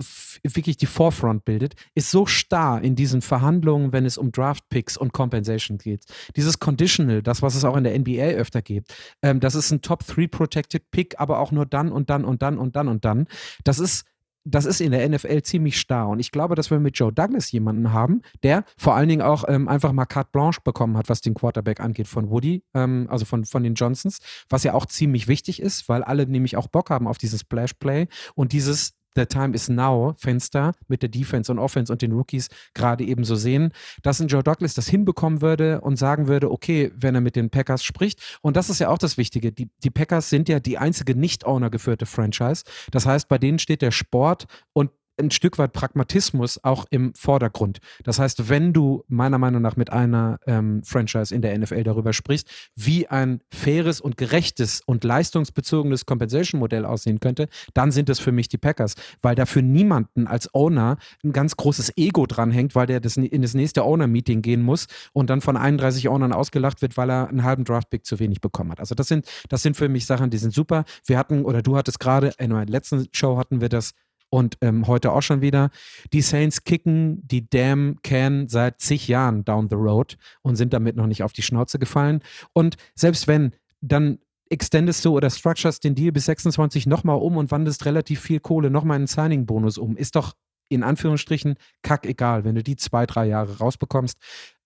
[0.42, 5.12] wirklich die Forefront bildet, ist so starr in diesen Verhandlungen, wenn es um Draft-Picks und
[5.12, 6.04] Compensation geht.
[6.36, 9.82] Dieses Conditional, das, was es auch in der NBA öfter gibt, ähm, das ist ein
[9.82, 13.26] Top-3-Protected Pick, aber auch nur dann und dann und dann und dann und dann.
[13.64, 14.04] Das ist
[14.44, 16.08] das ist in der NFL ziemlich starr.
[16.08, 19.44] Und ich glaube, dass wir mit Joe Douglas jemanden haben, der vor allen Dingen auch
[19.48, 23.24] ähm, einfach mal carte blanche bekommen hat, was den Quarterback angeht von Woody, ähm, also
[23.24, 24.18] von, von den Johnsons,
[24.48, 27.74] was ja auch ziemlich wichtig ist, weil alle nämlich auch Bock haben auf dieses Splash
[27.74, 32.12] Play und dieses The Time is Now Fenster mit der Defense und Offense und den
[32.12, 36.50] Rookies gerade eben so sehen, dass ein Joe Douglas das hinbekommen würde und sagen würde,
[36.50, 38.38] okay, wenn er mit den Packers spricht.
[38.42, 39.52] Und das ist ja auch das Wichtige.
[39.52, 42.64] Die, die Packers sind ja die einzige nicht-Owner geführte Franchise.
[42.90, 47.78] Das heißt, bei denen steht der Sport und ein Stück weit Pragmatismus auch im Vordergrund.
[48.02, 52.12] Das heißt, wenn du meiner Meinung nach mit einer ähm, Franchise in der NFL darüber
[52.12, 58.32] sprichst, wie ein faires und gerechtes und leistungsbezogenes Compensation-Modell aussehen könnte, dann sind es für
[58.32, 62.86] mich die Packers, weil da für niemanden als Owner ein ganz großes Ego dranhängt, weil
[62.86, 66.96] der das in das nächste Owner-Meeting gehen muss und dann von 31 Ownern ausgelacht wird,
[66.96, 68.80] weil er einen halben Draft-Pick zu wenig bekommen hat.
[68.80, 70.84] Also das sind, das sind für mich Sachen, die sind super.
[71.06, 73.92] Wir hatten, oder du hattest gerade, in der letzten Show hatten wir das
[74.34, 75.70] und ähm, heute auch schon wieder.
[76.12, 80.96] Die Saints kicken die Damn Can seit zig Jahren down the road und sind damit
[80.96, 82.20] noch nicht auf die Schnauze gefallen.
[82.52, 84.18] Und selbst wenn, dann
[84.50, 88.70] extendest du oder structures den Deal bis 26 nochmal um und wandelst relativ viel Kohle
[88.70, 89.96] nochmal in einen Signing-Bonus um.
[89.96, 90.34] Ist doch
[90.68, 94.18] in Anführungsstrichen kack egal, wenn du die zwei, drei Jahre rausbekommst.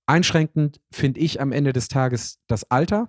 [0.06, 3.06] Einschränkend finde ich am Ende des Tages das Alter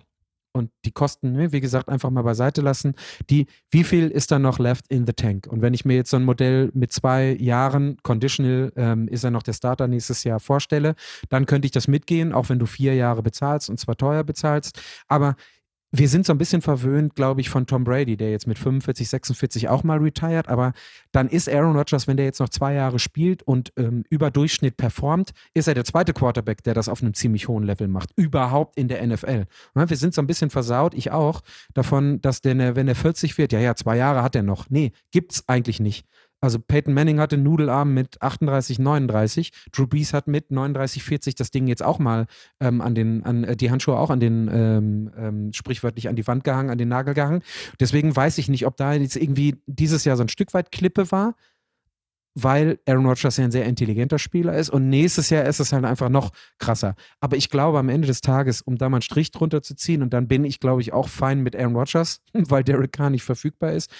[0.52, 2.94] und die Kosten, ne, wie gesagt, einfach mal beiseite lassen.
[3.28, 5.46] Die, wie viel ist da noch left in the tank?
[5.46, 9.30] Und wenn ich mir jetzt so ein Modell mit zwei Jahren Conditional, ähm, ist er
[9.30, 10.94] noch der Starter nächstes Jahr vorstelle,
[11.28, 14.80] dann könnte ich das mitgehen, auch wenn du vier Jahre bezahlst und zwar teuer bezahlst.
[15.08, 15.36] Aber
[15.92, 19.08] wir sind so ein bisschen verwöhnt, glaube ich, von Tom Brady, der jetzt mit 45,
[19.08, 20.72] 46 auch mal retired, aber
[21.10, 24.76] dann ist Aaron Rodgers, wenn der jetzt noch zwei Jahre spielt und ähm, über Durchschnitt
[24.76, 28.76] performt, ist er der zweite Quarterback, der das auf einem ziemlich hohen Level macht, überhaupt
[28.76, 29.46] in der NFL.
[29.74, 31.40] Ja, wir sind so ein bisschen versaut, ich auch,
[31.74, 34.70] davon, dass der, wenn er 40 wird, ja, ja, zwei Jahre hat er noch.
[34.70, 36.06] Nee, gibt's eigentlich nicht.
[36.40, 39.52] Also Peyton Manning hatte Nudelarm mit 38, 39.
[39.72, 42.26] Drew Brees hat mit 39, 40 das Ding jetzt auch mal
[42.60, 46.26] ähm, an den, an äh, die Handschuhe auch an den, ähm, ähm, sprichwörtlich an die
[46.26, 47.42] Wand gehangen, an den Nagel gehangen.
[47.78, 51.12] Deswegen weiß ich nicht, ob da jetzt irgendwie dieses Jahr so ein Stück weit Klippe
[51.12, 51.34] war,
[52.34, 55.84] weil Aaron Rodgers ja ein sehr intelligenter Spieler ist und nächstes Jahr ist es halt
[55.84, 56.94] einfach noch krasser.
[57.20, 60.00] Aber ich glaube, am Ende des Tages, um da mal einen Strich drunter zu ziehen,
[60.00, 63.24] und dann bin ich, glaube ich, auch fein mit Aaron Rodgers, weil Derek Carr nicht
[63.24, 63.90] verfügbar ist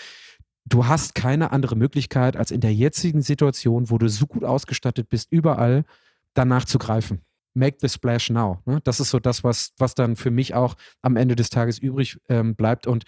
[0.70, 5.08] du hast keine andere Möglichkeit, als in der jetzigen Situation, wo du so gut ausgestattet
[5.10, 5.84] bist, überall
[6.32, 7.20] danach zu greifen.
[7.52, 8.60] Make the splash now.
[8.64, 8.80] Ne?
[8.84, 12.18] Das ist so das, was, was dann für mich auch am Ende des Tages übrig
[12.28, 12.86] ähm, bleibt.
[12.86, 13.04] Und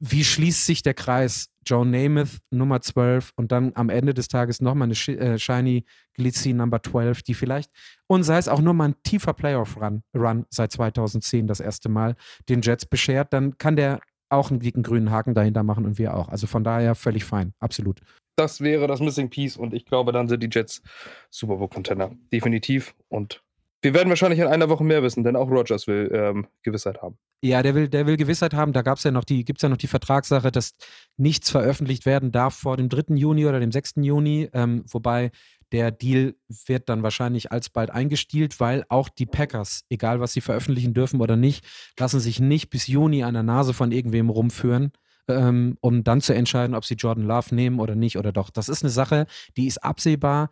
[0.00, 1.48] wie schließt sich der Kreis?
[1.64, 5.84] Joe Namath, Nummer 12 und dann am Ende des Tages nochmal eine äh, Shiny
[6.14, 7.70] Glitzy Number 12, die vielleicht,
[8.08, 12.16] und sei es auch nur mal ein tiefer Playoff-Run Run seit 2010 das erste Mal,
[12.48, 14.00] den Jets beschert, dann kann der
[14.32, 16.28] auch einen dicken grünen Haken dahinter machen und wir auch.
[16.28, 18.00] Also von daher völlig fein, absolut.
[18.36, 20.82] Das wäre das Missing Piece und ich glaube, dann sind die Jets
[21.30, 22.12] Super Bowl Contender.
[22.32, 22.94] Definitiv.
[23.08, 23.42] Und
[23.82, 27.18] wir werden wahrscheinlich in einer Woche mehr wissen, denn auch Rogers will ähm, Gewissheit haben.
[27.44, 28.72] Ja, der will, der will Gewissheit haben.
[28.72, 30.74] Da gab's ja noch die, gibt es ja noch die Vertragssache, dass
[31.16, 33.16] nichts veröffentlicht werden darf vor dem 3.
[33.16, 33.94] Juni oder dem 6.
[33.96, 34.48] Juni.
[34.52, 35.32] Ähm, wobei
[35.72, 36.34] der Deal
[36.66, 41.36] wird dann wahrscheinlich alsbald eingestielt, weil auch die Packers, egal was sie veröffentlichen dürfen oder
[41.36, 41.64] nicht,
[41.98, 44.92] lassen sich nicht bis Juni an der Nase von irgendwem rumführen,
[45.28, 48.50] ähm, um dann zu entscheiden, ob sie Jordan Love nehmen oder nicht oder doch.
[48.50, 50.50] Das ist eine Sache, die ist absehbar,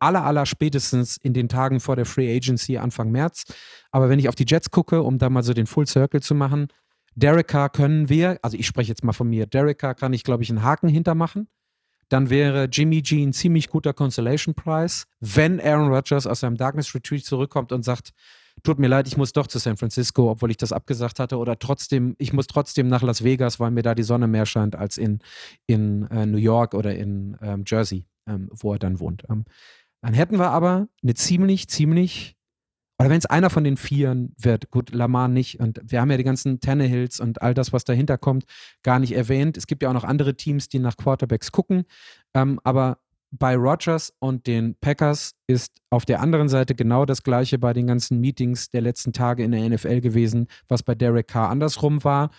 [0.00, 3.44] aller, aller spätestens in den Tagen vor der Free Agency Anfang März.
[3.92, 6.34] Aber wenn ich auf die Jets gucke, um da mal so den Full Circle zu
[6.34, 6.68] machen,
[7.14, 10.22] Derek Carr können wir, also ich spreche jetzt mal von mir, Derek Carr kann ich,
[10.22, 11.48] glaube ich, einen Haken hintermachen
[12.08, 16.94] dann wäre Jimmy G ein ziemlich guter Consolation Prize, wenn Aaron Rodgers aus seinem Darkness
[16.94, 18.12] Retreat zurückkommt und sagt,
[18.62, 21.58] tut mir leid, ich muss doch zu San Francisco, obwohl ich das abgesagt hatte, oder
[21.58, 24.98] trotzdem, ich muss trotzdem nach Las Vegas, weil mir da die Sonne mehr scheint als
[24.98, 25.20] in,
[25.66, 29.24] in äh, New York oder in ähm, Jersey, ähm, wo er dann wohnt.
[29.28, 29.44] Ähm,
[30.02, 32.35] dann hätten wir aber eine ziemlich, ziemlich
[32.98, 35.60] oder wenn es einer von den Vieren wird, gut, Lamar nicht.
[35.60, 38.44] Und wir haben ja die ganzen Tannehills und all das, was dahinter kommt,
[38.82, 39.56] gar nicht erwähnt.
[39.56, 41.84] Es gibt ja auch noch andere Teams, die nach Quarterbacks gucken.
[42.34, 42.98] Ähm, aber
[43.30, 47.86] bei Rogers und den Packers ist auf der anderen Seite genau das gleiche bei den
[47.86, 52.30] ganzen Meetings der letzten Tage in der NFL gewesen, was bei Derek Carr andersrum war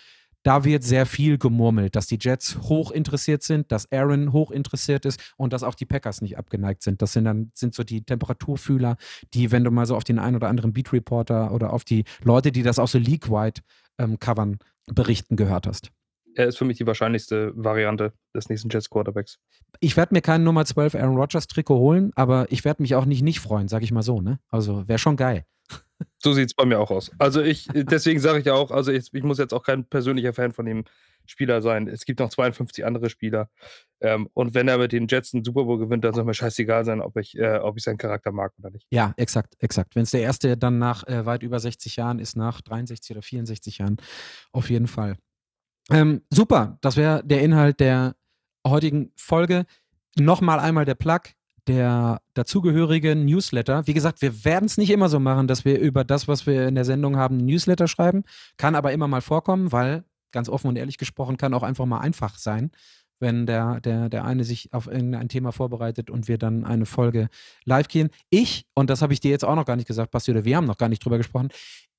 [0.48, 5.04] da wird sehr viel gemurmelt, dass die Jets hoch interessiert sind, dass Aaron hoch interessiert
[5.04, 7.02] ist und dass auch die Packers nicht abgeneigt sind.
[7.02, 8.95] Das sind dann sind so die Temperaturfühler,
[9.34, 12.06] die, wenn du mal so auf den einen oder anderen Beat Reporter oder auf die
[12.24, 13.60] Leute, die das auch so league-wide
[13.98, 15.91] ähm, covern, berichten gehört hast.
[16.38, 19.40] Er ist für mich die wahrscheinlichste Variante des nächsten Jets Quarterbacks.
[19.80, 23.06] Ich werde mir keinen Nummer 12 Aaron Rodgers Trikot holen, aber ich werde mich auch
[23.06, 24.22] nicht nicht freuen, sage ich mal so.
[24.22, 24.40] Ne?
[24.50, 25.46] Also wäre schon geil.
[26.20, 27.12] So sieht es bei mir auch aus.
[27.18, 30.34] Also ich, deswegen sage ich ja auch, also ich, ich, muss jetzt auch kein persönlicher
[30.34, 30.84] Fan von dem
[31.26, 31.88] Spieler sein.
[31.88, 33.50] Es gibt noch 52 andere Spieler.
[34.00, 36.86] Ähm, und wenn er mit den Jets einen Super Bowl gewinnt, dann soll mir scheißegal
[36.86, 38.88] sein, ob ich, äh, ob ich seinen Charakter mag oder nicht.
[38.92, 39.96] Ja, exakt, exakt.
[39.96, 43.22] Wenn es der erste dann nach äh, weit über 60 Jahren ist, nach 63 oder
[43.24, 43.98] 64 Jahren,
[44.52, 45.18] auf jeden Fall.
[45.90, 48.16] Ähm, super, das wäre der Inhalt der
[48.66, 49.66] heutigen Folge.
[50.18, 51.22] Nochmal einmal der Plug
[51.68, 53.86] der dazugehörige Newsletter.
[53.88, 56.68] Wie gesagt, wir werden es nicht immer so machen, dass wir über das, was wir
[56.68, 58.24] in der Sendung haben, Newsletter schreiben.
[58.58, 62.00] Kann aber immer mal vorkommen, weil, ganz offen und ehrlich gesprochen, kann auch einfach mal
[62.00, 62.72] einfach sein,
[63.20, 67.30] wenn der, der, der eine sich auf irgendein Thema vorbereitet und wir dann eine Folge
[67.65, 68.09] live gehen.
[68.30, 70.57] Ich, und das habe ich dir jetzt auch noch gar nicht gesagt, Basti, oder wir
[70.57, 71.49] haben noch gar nicht drüber gesprochen,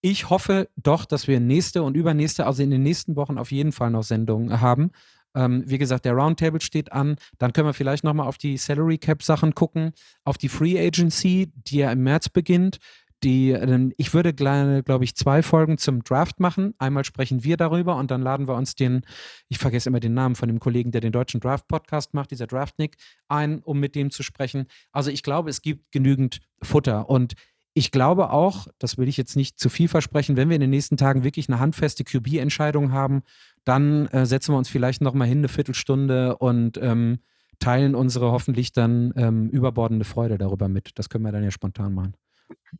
[0.00, 3.72] ich hoffe doch, dass wir nächste und übernächste, also in den nächsten Wochen auf jeden
[3.72, 4.92] Fall noch Sendungen haben.
[5.34, 7.16] Ähm, wie gesagt, der Roundtable steht an.
[7.38, 9.92] Dann können wir vielleicht nochmal auf die Salary Cap Sachen gucken,
[10.24, 12.78] auf die Free Agency, die ja im März beginnt.
[13.24, 13.50] Die,
[13.96, 16.74] ich würde, glaube ich, zwei Folgen zum Draft machen.
[16.78, 19.02] Einmal sprechen wir darüber und dann laden wir uns den,
[19.48, 22.96] ich vergesse immer den Namen von dem Kollegen, der den deutschen Draft-Podcast macht, dieser Draftnick,
[23.26, 24.66] ein, um mit dem zu sprechen.
[24.92, 27.34] Also ich glaube, es gibt genügend Futter und
[27.74, 30.70] ich glaube auch, das will ich jetzt nicht zu viel versprechen, wenn wir in den
[30.70, 33.22] nächsten Tagen wirklich eine handfeste QB-Entscheidung haben,
[33.64, 37.20] dann äh, setzen wir uns vielleicht nochmal hin, eine Viertelstunde und ähm,
[37.60, 40.90] teilen unsere hoffentlich dann ähm, überbordende Freude darüber mit.
[40.96, 42.14] Das können wir dann ja spontan machen.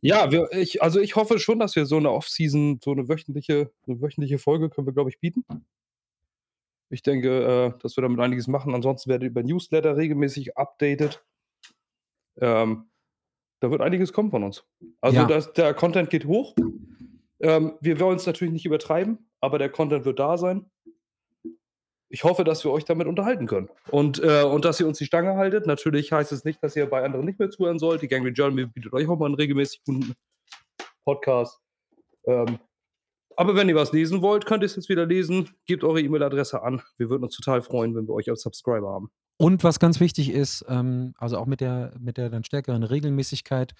[0.01, 3.71] Ja, wir, ich, also ich hoffe schon, dass wir so eine Off-Season, so eine wöchentliche,
[3.85, 5.43] eine wöchentliche Folge können wir, glaube ich, bieten.
[6.89, 8.73] Ich denke, äh, dass wir damit einiges machen.
[8.73, 11.23] Ansonsten werdet ihr über Newsletter regelmäßig updated.
[12.39, 12.89] Ähm,
[13.59, 14.63] da wird einiges kommen von uns.
[15.01, 15.25] Also ja.
[15.25, 16.55] das, der Content geht hoch.
[17.41, 20.69] Ähm, wir wollen es natürlich nicht übertreiben, aber der Content wird da sein
[22.09, 23.69] ich hoffe, dass wir euch damit unterhalten können.
[23.89, 25.67] Und, äh, und dass ihr uns die Stange haltet.
[25.67, 28.01] Natürlich heißt es nicht, dass ihr bei anderen nicht mehr zuhören sollt.
[28.01, 30.13] Die Gangrene Journal bietet euch auch mal einen regelmäßig guten
[31.05, 31.59] Podcast.
[32.25, 32.59] Ähm,
[33.35, 35.49] aber wenn ihr was lesen wollt, könnt ihr es jetzt wieder lesen.
[35.65, 36.81] Gebt eure E-Mail-Adresse an.
[36.97, 39.11] Wir würden uns total freuen, wenn wir euch als Subscriber haben.
[39.37, 43.73] Und was ganz wichtig ist, ähm, also auch mit der, mit der dann stärkeren Regelmäßigkeit,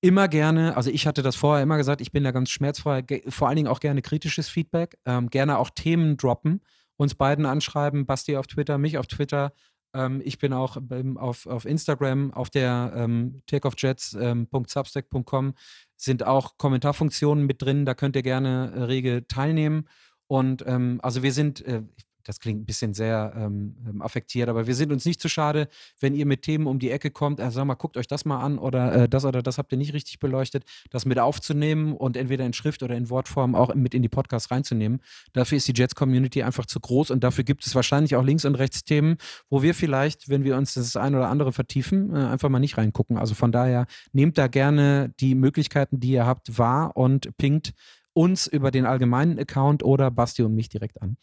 [0.00, 3.48] immer gerne, also ich hatte das vorher immer gesagt, ich bin da ganz schmerzfrei, vor
[3.48, 6.62] allen Dingen auch gerne kritisches Feedback, ähm, gerne auch Themen droppen,
[6.98, 9.54] uns beiden anschreiben, Basti auf Twitter, mich auf Twitter.
[9.94, 15.54] Ähm, ich bin auch ähm, auf, auf Instagram, auf der ähm, takeoffjets.substack.com ähm,
[15.96, 19.88] sind auch Kommentarfunktionen mit drin, da könnt ihr gerne äh, rege teilnehmen.
[20.26, 21.82] Und ähm, also wir sind, äh,
[22.28, 25.66] das klingt ein bisschen sehr ähm, ähm, affektiert, aber wir sind uns nicht zu schade,
[25.98, 28.40] wenn ihr mit Themen um die Ecke kommt, also sag mal, guckt euch das mal
[28.40, 32.18] an oder äh, das oder das habt ihr nicht richtig beleuchtet, das mit aufzunehmen und
[32.18, 35.00] entweder in Schrift oder in Wortform auch mit in die Podcasts reinzunehmen.
[35.32, 38.56] Dafür ist die Jets-Community einfach zu groß und dafür gibt es wahrscheinlich auch Links- und
[38.56, 39.16] Rechtsthemen,
[39.48, 42.76] wo wir vielleicht, wenn wir uns das ein oder andere vertiefen, äh, einfach mal nicht
[42.76, 43.16] reingucken.
[43.16, 47.72] Also von daher nehmt da gerne die Möglichkeiten, die ihr habt, wahr und pinkt
[48.12, 51.16] uns über den allgemeinen Account oder Basti und mich direkt an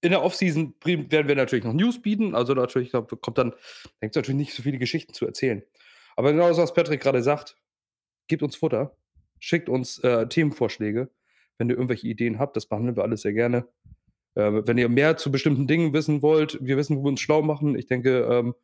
[0.00, 2.34] in der Offseason werden wir natürlich noch News bieten.
[2.34, 3.52] Also natürlich kommt dann,
[4.00, 5.62] denkt natürlich nicht so viele Geschichten zu erzählen.
[6.16, 7.56] Aber genau das, was Patrick gerade sagt,
[8.28, 8.96] gebt uns Futter,
[9.40, 11.10] schickt uns äh, Themenvorschläge,
[11.58, 12.56] wenn ihr irgendwelche Ideen habt.
[12.56, 13.66] Das behandeln wir alles sehr gerne.
[14.34, 17.42] Äh, wenn ihr mehr zu bestimmten Dingen wissen wollt, wir wissen, wo wir uns schlau
[17.42, 17.76] machen.
[17.76, 18.54] Ich denke, ähm,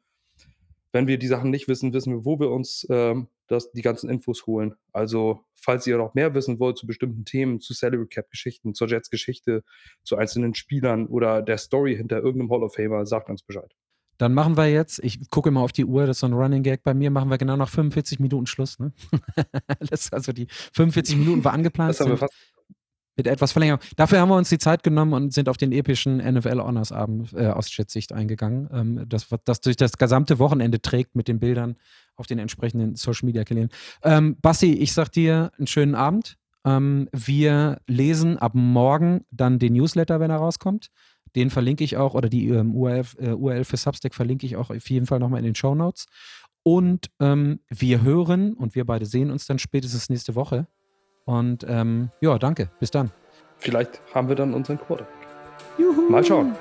[0.95, 4.09] wenn wir die Sachen nicht wissen, wissen wir, wo wir uns ähm, das, die ganzen
[4.09, 4.77] Infos holen.
[4.93, 8.89] Also, falls ihr noch mehr wissen wollt zu bestimmten Themen, zu Salary Cap Geschichten, zur
[8.89, 9.65] Jets Geschichte,
[10.05, 13.75] zu einzelnen Spielern oder der Story hinter irgendeinem Hall of Famer, sagt uns Bescheid.
[14.19, 16.63] Dann machen wir jetzt, ich gucke immer auf die Uhr, das ist so ein Running
[16.63, 18.79] Gag bei mir, machen wir genau nach 45 Minuten Schluss.
[18.79, 18.93] Ne?
[20.13, 21.91] also die 45 Minuten war angeplant.
[21.91, 22.33] Das haben wir fast
[23.17, 23.81] mit etwas Verlängerung.
[23.97, 27.33] Dafür haben wir uns die Zeit genommen und sind auf den epischen NFL Honors Abend
[27.33, 31.77] äh, aus Jetsicht eingegangen, ähm, das, das durch das gesamte Wochenende trägt mit den Bildern
[32.17, 33.71] auf den entsprechenden Social Media Kanälen.
[34.03, 36.37] Ähm, Basti, ich sag dir einen schönen Abend.
[36.65, 40.91] Ähm, wir lesen ab morgen dann den Newsletter, wenn er rauskommt.
[41.37, 44.71] Den verlinke ich auch, oder die ähm, URL, äh, URL für Substack verlinke ich auch
[44.71, 46.07] auf jeden Fall nochmal in den Show Notes.
[46.63, 50.67] Und ähm, wir hören und wir beide sehen uns dann spätestens nächste Woche
[51.25, 52.69] und ähm, ja, danke.
[52.81, 53.11] Bis dann.
[53.59, 55.13] Vielleicht haben wir dann unseren Quarterback.
[55.79, 56.11] Juhu.
[56.11, 56.55] Mal schauen.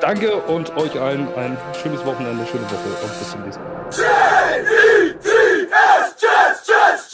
[0.00, 3.84] danke und euch allen ein schönes Wochenende, schöne Woche und bis zum nächsten Mal.
[3.90, 5.28] J -E -T
[5.68, 7.07] -S, Jets, Jets.